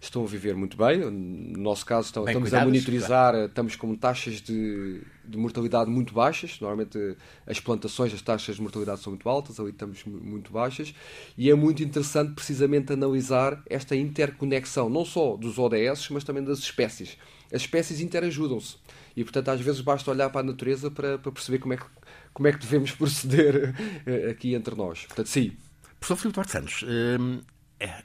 Estão 0.00 0.22
a 0.24 0.26
viver 0.26 0.54
muito 0.54 0.76
bem. 0.76 0.98
No 1.10 1.62
nosso 1.62 1.84
caso, 1.84 2.08
estamos, 2.08 2.28
estamos 2.28 2.54
a 2.54 2.64
monitorizar, 2.64 3.34
estamos 3.34 3.76
com 3.76 3.94
taxas 3.94 4.40
de, 4.40 5.00
de, 5.24 5.36
mortalidade 5.36 5.90
muito 5.90 6.12
baixas. 6.12 6.60
Normalmente, 6.60 7.16
as 7.46 7.58
plantações, 7.60 8.12
as 8.12 8.22
taxas 8.22 8.56
de 8.56 8.62
mortalidade 8.62 9.00
são 9.00 9.12
muito 9.12 9.28
altas, 9.28 9.58
ali 9.58 9.70
estamos 9.70 10.04
muito 10.04 10.52
baixas. 10.52 10.94
E 11.36 11.50
é 11.50 11.54
muito 11.54 11.82
interessante, 11.82 12.34
precisamente, 12.34 12.92
analisar 12.92 13.62
esta 13.68 13.96
interconexão, 13.96 14.88
não 14.88 15.04
só 15.04 15.36
dos 15.36 15.58
ODS, 15.58 16.10
mas 16.10 16.24
também 16.24 16.44
das 16.44 16.58
espécies. 16.58 17.16
As 17.52 17.62
espécies 17.62 18.00
interajudam-se. 18.00 18.76
E, 19.16 19.24
portanto, 19.24 19.48
às 19.48 19.60
vezes 19.60 19.80
basta 19.80 20.10
olhar 20.10 20.28
para 20.30 20.42
a 20.42 20.44
natureza 20.44 20.90
para, 20.90 21.18
para 21.18 21.32
perceber 21.32 21.58
como 21.58 21.72
é, 21.72 21.76
que, 21.78 21.86
como 22.34 22.48
é 22.48 22.52
que 22.52 22.58
devemos 22.58 22.90
proceder 22.92 23.74
eh, 24.04 24.30
aqui 24.30 24.54
entre 24.54 24.74
nós. 24.74 25.06
Portanto, 25.06 25.28
sim. 25.28 25.52
Professor 25.98 26.16
Filipe 26.16 26.34
Duarte 26.34 26.52
Santos, 26.52 26.84
hum, 26.84 27.40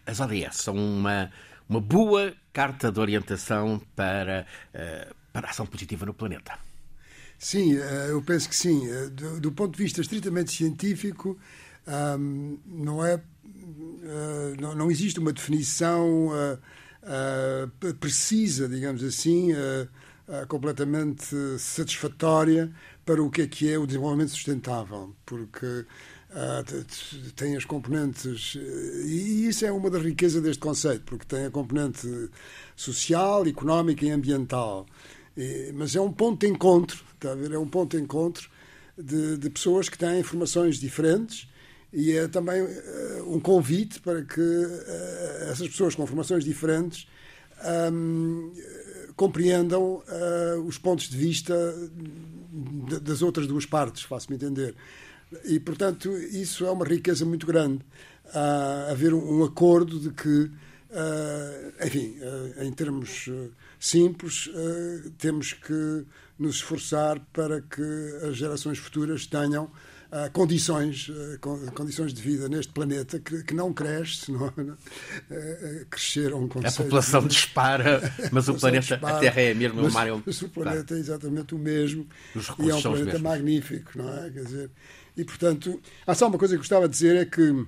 as 0.05 0.19
ODS 0.19 0.55
são 0.55 0.75
uma, 0.75 1.31
uma 1.71 1.79
boa 1.79 2.33
carta 2.51 2.91
de 2.91 2.99
orientação 2.99 3.81
para, 3.95 4.45
uh, 4.75 5.15
para 5.31 5.47
a 5.47 5.51
ação 5.51 5.65
positiva 5.65 6.05
no 6.05 6.13
planeta. 6.13 6.59
Sim, 7.39 7.77
eh, 7.77 8.07
eu 8.09 8.21
penso 8.21 8.49
que 8.49 8.55
sim. 8.55 8.87
Do, 9.13 9.39
do 9.39 9.51
ponto 9.53 9.75
de 9.75 9.81
vista 9.81 10.01
estritamente 10.01 10.51
científico, 10.51 11.39
não 12.67 13.03
é. 13.03 13.19
Não, 14.59 14.91
existe 14.91 15.19
uma 15.19 15.33
definição 15.33 16.29
precisa, 17.99 18.69
digamos 18.69 19.03
assim, 19.03 19.49
completamente 20.47 21.35
satisfatória 21.57 22.71
para 23.03 23.23
o 23.23 23.31
que 23.31 23.41
é 23.41 23.47
que 23.47 23.73
é 23.73 23.79
o 23.79 23.87
desenvolvimento 23.87 24.29
sustentável, 24.29 25.15
porque 25.25 25.87
uh, 26.31 27.31
tem 27.35 27.55
as 27.55 27.65
componentes 27.65 28.55
e 29.05 29.47
isso 29.47 29.65
é 29.65 29.71
uma 29.71 29.89
das 29.89 30.03
riquezas 30.03 30.41
deste 30.41 30.59
conceito, 30.59 31.03
porque 31.05 31.25
tem 31.25 31.45
a 31.45 31.51
componente 31.51 32.07
social, 32.75 33.45
económica 33.47 34.05
e 34.05 34.09
ambiental. 34.09 34.85
E, 35.35 35.71
mas 35.73 35.95
é 35.95 36.01
um 36.01 36.11
ponto 36.11 36.45
de 36.45 36.51
encontro, 36.51 37.03
está 37.13 37.31
a 37.31 37.35
ver? 37.35 37.51
É 37.51 37.59
um 37.59 37.67
ponto 37.67 37.95
de 37.95 38.03
encontro 38.03 38.49
de, 38.97 39.37
de 39.37 39.49
pessoas 39.49 39.89
que 39.89 39.97
têm 39.97 40.23
formações 40.23 40.77
diferentes 40.77 41.47
e 41.93 42.13
é 42.13 42.27
também 42.27 42.61
uh, 42.61 43.35
um 43.35 43.39
convite 43.39 43.99
para 43.99 44.23
que 44.23 44.39
uh, 44.39 45.49
essas 45.49 45.67
pessoas 45.67 45.95
com 45.95 46.05
formações 46.05 46.43
diferentes 46.43 47.07
um, 47.91 48.51
compreendam 49.15 50.01
uh, 50.07 50.61
os 50.65 50.77
pontos 50.77 51.09
de 51.09 51.17
vista 51.17 51.53
de, 52.87 52.99
das 52.99 53.21
outras 53.21 53.45
duas 53.45 53.65
partes, 53.65 54.03
faço-me 54.03 54.35
entender. 54.35 54.75
E, 55.45 55.59
portanto, 55.59 56.11
isso 56.17 56.65
é 56.65 56.71
uma 56.71 56.85
riqueza 56.85 57.25
muito 57.25 57.45
grande. 57.45 57.83
Uh, 58.25 58.91
haver 58.91 59.13
um, 59.13 59.43
acordo 59.43 59.99
de 59.99 60.09
que, 60.11 60.29
uh, 60.29 61.85
enfim, 61.85 62.17
uh, 62.19 62.63
em 62.63 62.71
termos 62.71 63.29
simples, 63.79 64.49
temos 65.17 65.53
que 65.53 66.05
nos 66.37 66.55
esforçar 66.55 67.19
para 67.33 67.61
que 67.61 67.81
as 68.27 68.35
gerações 68.37 68.77
futuras 68.77 69.25
tenham 69.25 69.69
uh, 70.11 70.31
condições, 70.31 71.09
uh, 71.09 71.71
condições 71.73 72.13
de 72.13 72.21
vida 72.21 72.49
neste 72.49 72.71
planeta 72.73 73.19
que, 73.19 73.43
que 73.43 73.53
não 73.53 73.73
cresce, 73.73 74.25
senão 74.25 74.47
uh, 74.47 74.75
cresceram 75.89 76.43
um 76.43 76.49
A 76.65 76.71
população 76.71 77.25
dispara, 77.27 78.01
mas 78.31 78.47
o 78.47 78.55
planeta, 78.55 78.95
dispara, 78.95 79.17
a 79.17 79.19
Terra 79.19 79.41
é 79.41 79.53
mesmo 79.53 79.81
mas, 79.81 79.93
mar. 79.93 80.07
É 80.07 80.21
mas 80.25 80.41
o 80.41 80.49
planeta 80.49 80.83
claro. 80.83 80.95
é 80.95 80.99
exatamente 80.99 81.55
o 81.55 81.57
mesmo 81.57 82.07
e 82.59 82.69
é 82.69 82.75
um 82.75 82.81
planeta 82.81 83.19
magnífico, 83.19 83.97
não 83.97 84.09
é? 84.13 84.29
Quer 84.29 84.43
dizer, 84.43 84.71
e 85.15 85.23
portanto, 85.23 85.81
há 86.05 86.15
só 86.15 86.27
uma 86.27 86.37
coisa 86.37 86.55
que 86.55 86.59
gostava 86.59 86.87
de 86.87 86.93
dizer 86.93 87.15
é 87.15 87.25
que 87.25 87.65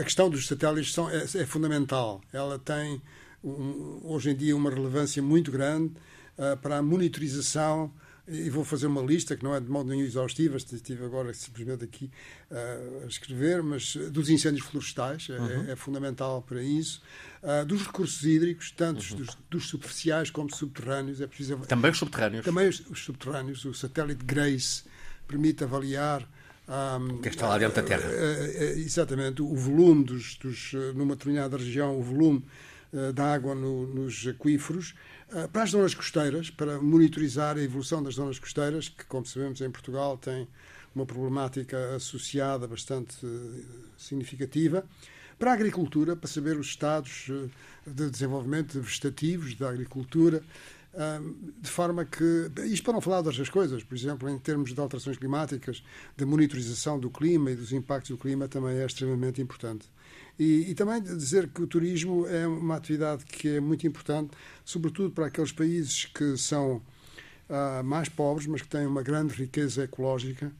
a 0.00 0.04
questão 0.04 0.28
dos 0.28 0.46
satélites 0.46 0.92
são, 0.92 1.10
é, 1.10 1.22
é 1.22 1.46
fundamental. 1.46 2.20
Ela 2.32 2.58
tem 2.58 3.00
um, 3.42 4.00
hoje 4.04 4.30
em 4.30 4.36
dia 4.36 4.56
uma 4.56 4.70
relevância 4.70 5.22
muito 5.22 5.50
grande 5.50 5.94
uh, 6.38 6.56
para 6.58 6.78
a 6.78 6.82
monitorização 6.82 7.92
e 8.28 8.50
vou 8.50 8.64
fazer 8.64 8.88
uma 8.88 9.00
lista 9.00 9.36
que 9.36 9.44
não 9.44 9.54
é 9.54 9.60
de 9.60 9.68
modo 9.68 9.88
nenhum 9.88 10.04
exaustiva, 10.04 10.56
estive 10.56 11.04
agora 11.04 11.32
simplesmente 11.32 11.84
aqui 11.84 12.10
uh, 12.50 13.04
a 13.04 13.06
escrever, 13.06 13.62
mas 13.62 13.94
dos 14.10 14.28
incêndios 14.28 14.66
florestais, 14.66 15.28
é, 15.30 15.38
uhum. 15.38 15.68
é, 15.68 15.72
é 15.72 15.76
fundamental 15.76 16.42
para 16.42 16.60
isso, 16.60 17.00
uh, 17.42 17.64
dos 17.64 17.86
recursos 17.86 18.24
hídricos, 18.24 18.72
tanto 18.72 19.00
uhum. 19.12 19.18
dos, 19.18 19.38
dos, 19.48 19.68
superficiais 19.68 20.28
como 20.28 20.52
subterrâneos. 20.52 21.20
É 21.20 21.26
preciso, 21.28 21.56
também 21.68 21.92
os 21.92 21.98
subterrâneos. 21.98 22.44
Também 22.44 22.68
os, 22.68 22.80
os 22.90 23.04
subterrâneos. 23.04 23.64
O 23.64 23.72
satélite 23.72 24.24
GRACE 24.24 24.82
permite 25.26 25.64
avaliar 25.64 26.26
um, 26.68 27.18
que 27.18 27.28
está 27.28 27.48
lá 27.48 27.58
dentro 27.58 27.80
da 27.80 27.88
Terra. 27.88 28.08
Uh, 28.08 28.12
uh, 28.12 28.78
exatamente, 28.80 29.40
o 29.40 29.54
volume 29.54 30.04
dos, 30.04 30.36
dos, 30.36 30.72
numa 30.94 31.14
determinada 31.14 31.56
região, 31.56 31.96
o 31.96 32.02
volume 32.02 32.44
uh, 32.92 33.12
da 33.12 33.32
água 33.32 33.54
no, 33.54 33.86
nos 33.86 34.26
aquíferos, 34.26 34.94
para 35.52 35.64
as 35.64 35.70
zonas 35.70 35.92
costeiras, 35.92 36.50
para 36.50 36.80
monitorizar 36.80 37.56
a 37.56 37.60
evolução 37.60 38.00
das 38.00 38.14
zonas 38.14 38.38
costeiras, 38.38 38.88
que, 38.88 39.04
como 39.06 39.26
sabemos, 39.26 39.60
em 39.60 39.68
Portugal 39.68 40.16
tem 40.16 40.46
uma 40.94 41.04
problemática 41.04 41.96
associada 41.96 42.66
bastante 42.68 43.16
significativa. 43.98 44.84
Para 45.36 45.50
a 45.50 45.54
agricultura, 45.54 46.14
para 46.14 46.28
saber 46.28 46.56
os 46.56 46.68
estados 46.68 47.28
de 47.84 48.08
desenvolvimento 48.08 48.80
vegetativos 48.80 49.56
da 49.56 49.68
agricultura, 49.68 50.44
de 51.60 51.70
forma 51.70 52.04
que, 52.04 52.50
isto 52.64 52.84
para 52.84 52.94
não 52.94 53.00
falar 53.00 53.20
de 53.20 53.28
outras 53.28 53.48
coisas, 53.48 53.84
por 53.84 53.94
exemplo, 53.94 54.28
em 54.28 54.38
termos 54.38 54.72
de 54.72 54.80
alterações 54.80 55.18
climáticas, 55.18 55.82
de 56.16 56.24
monitorização 56.24 56.98
do 56.98 57.10
clima 57.10 57.50
e 57.50 57.56
dos 57.56 57.72
impactos 57.72 58.10
do 58.10 58.18
clima, 58.18 58.48
também 58.48 58.78
é 58.78 58.86
extremamente 58.86 59.40
importante. 59.42 59.86
E, 60.38 60.70
e, 60.70 60.74
também 60.74 61.02
dizer 61.02 61.48
que 61.48 61.62
o 61.62 61.66
turismo 61.66 62.26
é 62.26 62.46
uma 62.46 62.76
atividade 62.76 63.24
que 63.24 63.56
é 63.56 63.60
muito 63.60 63.86
importante, 63.86 64.30
sobretudo 64.64 65.10
para 65.10 65.26
aqueles 65.26 65.50
países 65.50 66.04
que 66.06 66.36
são 66.36 66.82
uh, 67.48 67.82
mais 67.82 68.08
pobres, 68.08 68.46
mas 68.46 68.60
que 68.60 68.68
têm 68.68 68.86
uma 68.86 69.02
grande 69.02 69.34
riqueza 69.34 69.84
ecológica 69.84 70.52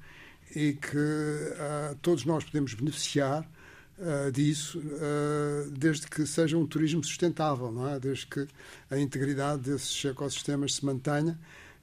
e 0.55 0.73
que 0.73 0.97
uh, 0.97 1.95
todos 2.01 2.25
nós 2.25 2.45
podemos 2.45 2.73
beneficiar 2.73 3.47
uh, 3.99 4.31
disso, 4.31 4.79
uh, 4.79 5.71
desde 5.71 6.07
que 6.07 6.27
seja 6.27 6.57
um 6.57 6.67
turismo 6.67 7.03
sustentável, 7.03 7.71
não 7.71 7.89
é? 7.89 7.99
desde 7.99 8.27
que 8.27 8.47
a 8.91 8.99
integridade 8.99 9.63
desses 9.63 10.05
ecossistemas 10.05 10.75
se 10.75 10.85
mantenha 10.85 11.39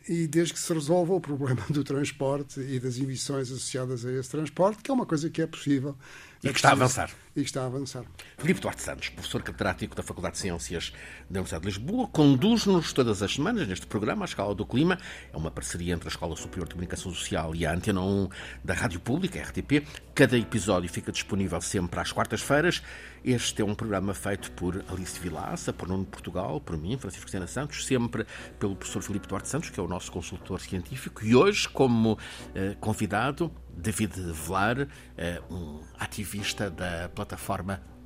e 0.08 0.28
desde 0.28 0.54
que 0.54 0.60
se 0.60 0.74
resolva 0.74 1.14
o 1.14 1.22
problema 1.22 1.64
do 1.70 1.84
transporte 1.84 2.60
e 2.60 2.80
das 2.80 2.98
emissões 2.98 3.50
associadas 3.50 4.06
a 4.06 4.12
esse 4.12 4.30
transporte, 4.30 4.84
que 4.84 4.92
é 4.92 4.94
uma 4.94 5.06
coisa 5.06 5.30
que 5.30 5.42
é 5.42 5.48
possível. 5.48 5.96
E 6.44 6.50
que 6.50 6.56
está 6.56 6.70
a 6.70 6.74
avançar. 6.74 7.10
E 7.36 7.42
está 7.42 7.64
a 7.64 7.66
avançar. 7.66 8.06
Filipe 8.38 8.62
Duarte 8.62 8.84
Santos, 8.84 9.10
professor 9.10 9.42
catedrático 9.42 9.96
da 9.96 10.04
Faculdade 10.04 10.36
de 10.36 10.42
Ciências 10.42 10.94
da 11.28 11.40
Universidade 11.40 11.64
de 11.64 11.68
Lisboa, 11.68 12.08
conduz-nos 12.08 12.94
todas 12.94 13.24
as 13.24 13.34
semanas 13.34 13.68
neste 13.68 13.88
programa, 13.88 14.24
A 14.24 14.28
Escala 14.28 14.54
do 14.54 14.64
Clima. 14.64 15.00
É 15.32 15.36
uma 15.36 15.50
parceria 15.50 15.96
entre 15.96 16.08
a 16.08 16.12
Escola 16.12 16.36
Superior 16.36 16.68
de 16.68 16.76
Comunicação 16.76 17.12
Social 17.12 17.56
e 17.56 17.66
a 17.66 17.74
Antena 17.74 18.02
1 18.02 18.30
da 18.64 18.76
Rádio 18.76 19.00
Pública, 19.00 19.42
RTP. 19.42 19.84
Cada 20.14 20.38
episódio 20.38 20.88
fica 20.88 21.12
disponível 21.12 21.60
sempre 21.60 22.00
às 22.00 22.12
quartas-feiras. 22.12 22.84
Este 23.26 23.64
é 23.64 23.66
um 23.66 23.74
programa 23.74 24.14
feito 24.14 24.52
por 24.52 24.86
Alice 24.88 25.20
Vilaça, 25.20 25.74
por 25.74 25.88
Nuno 25.88 26.06
Portugal, 26.06 26.62
por 26.62 26.78
mim, 26.78 27.00
Francisco 27.00 27.32
Sena 27.32 27.48
Santos, 27.48 27.84
sempre 27.88 28.28
pelo 28.60 28.76
professor 28.76 29.02
Filipe 29.02 29.28
Duarte 29.28 29.48
Santos, 29.48 29.72
que 29.72 29.80
é 29.80 29.84
o 29.84 29.88
nosso 29.88 30.12
consultor 30.12 30.62
científico, 30.62 31.26
e 31.26 31.34
hoje, 31.34 31.68
como 31.68 32.20
eh, 32.54 32.76
convidado, 32.80 33.52
David 33.76 34.14
Velar, 34.34 34.88
eh, 35.18 35.42
um 35.50 35.80
ativista 35.98 36.70
da 36.70 37.10
plataforma 37.10 37.23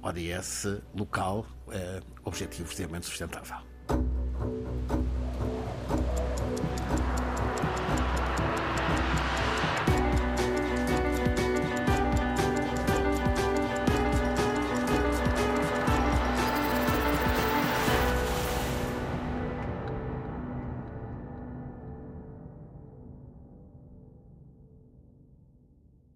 ODS 0.02 0.68
local, 0.96 1.46
eh, 1.72 2.00
Objetivos 2.24 2.72
de 2.72 2.78
Desenvolvimento 2.78 3.08
Sustentável. 3.08 3.77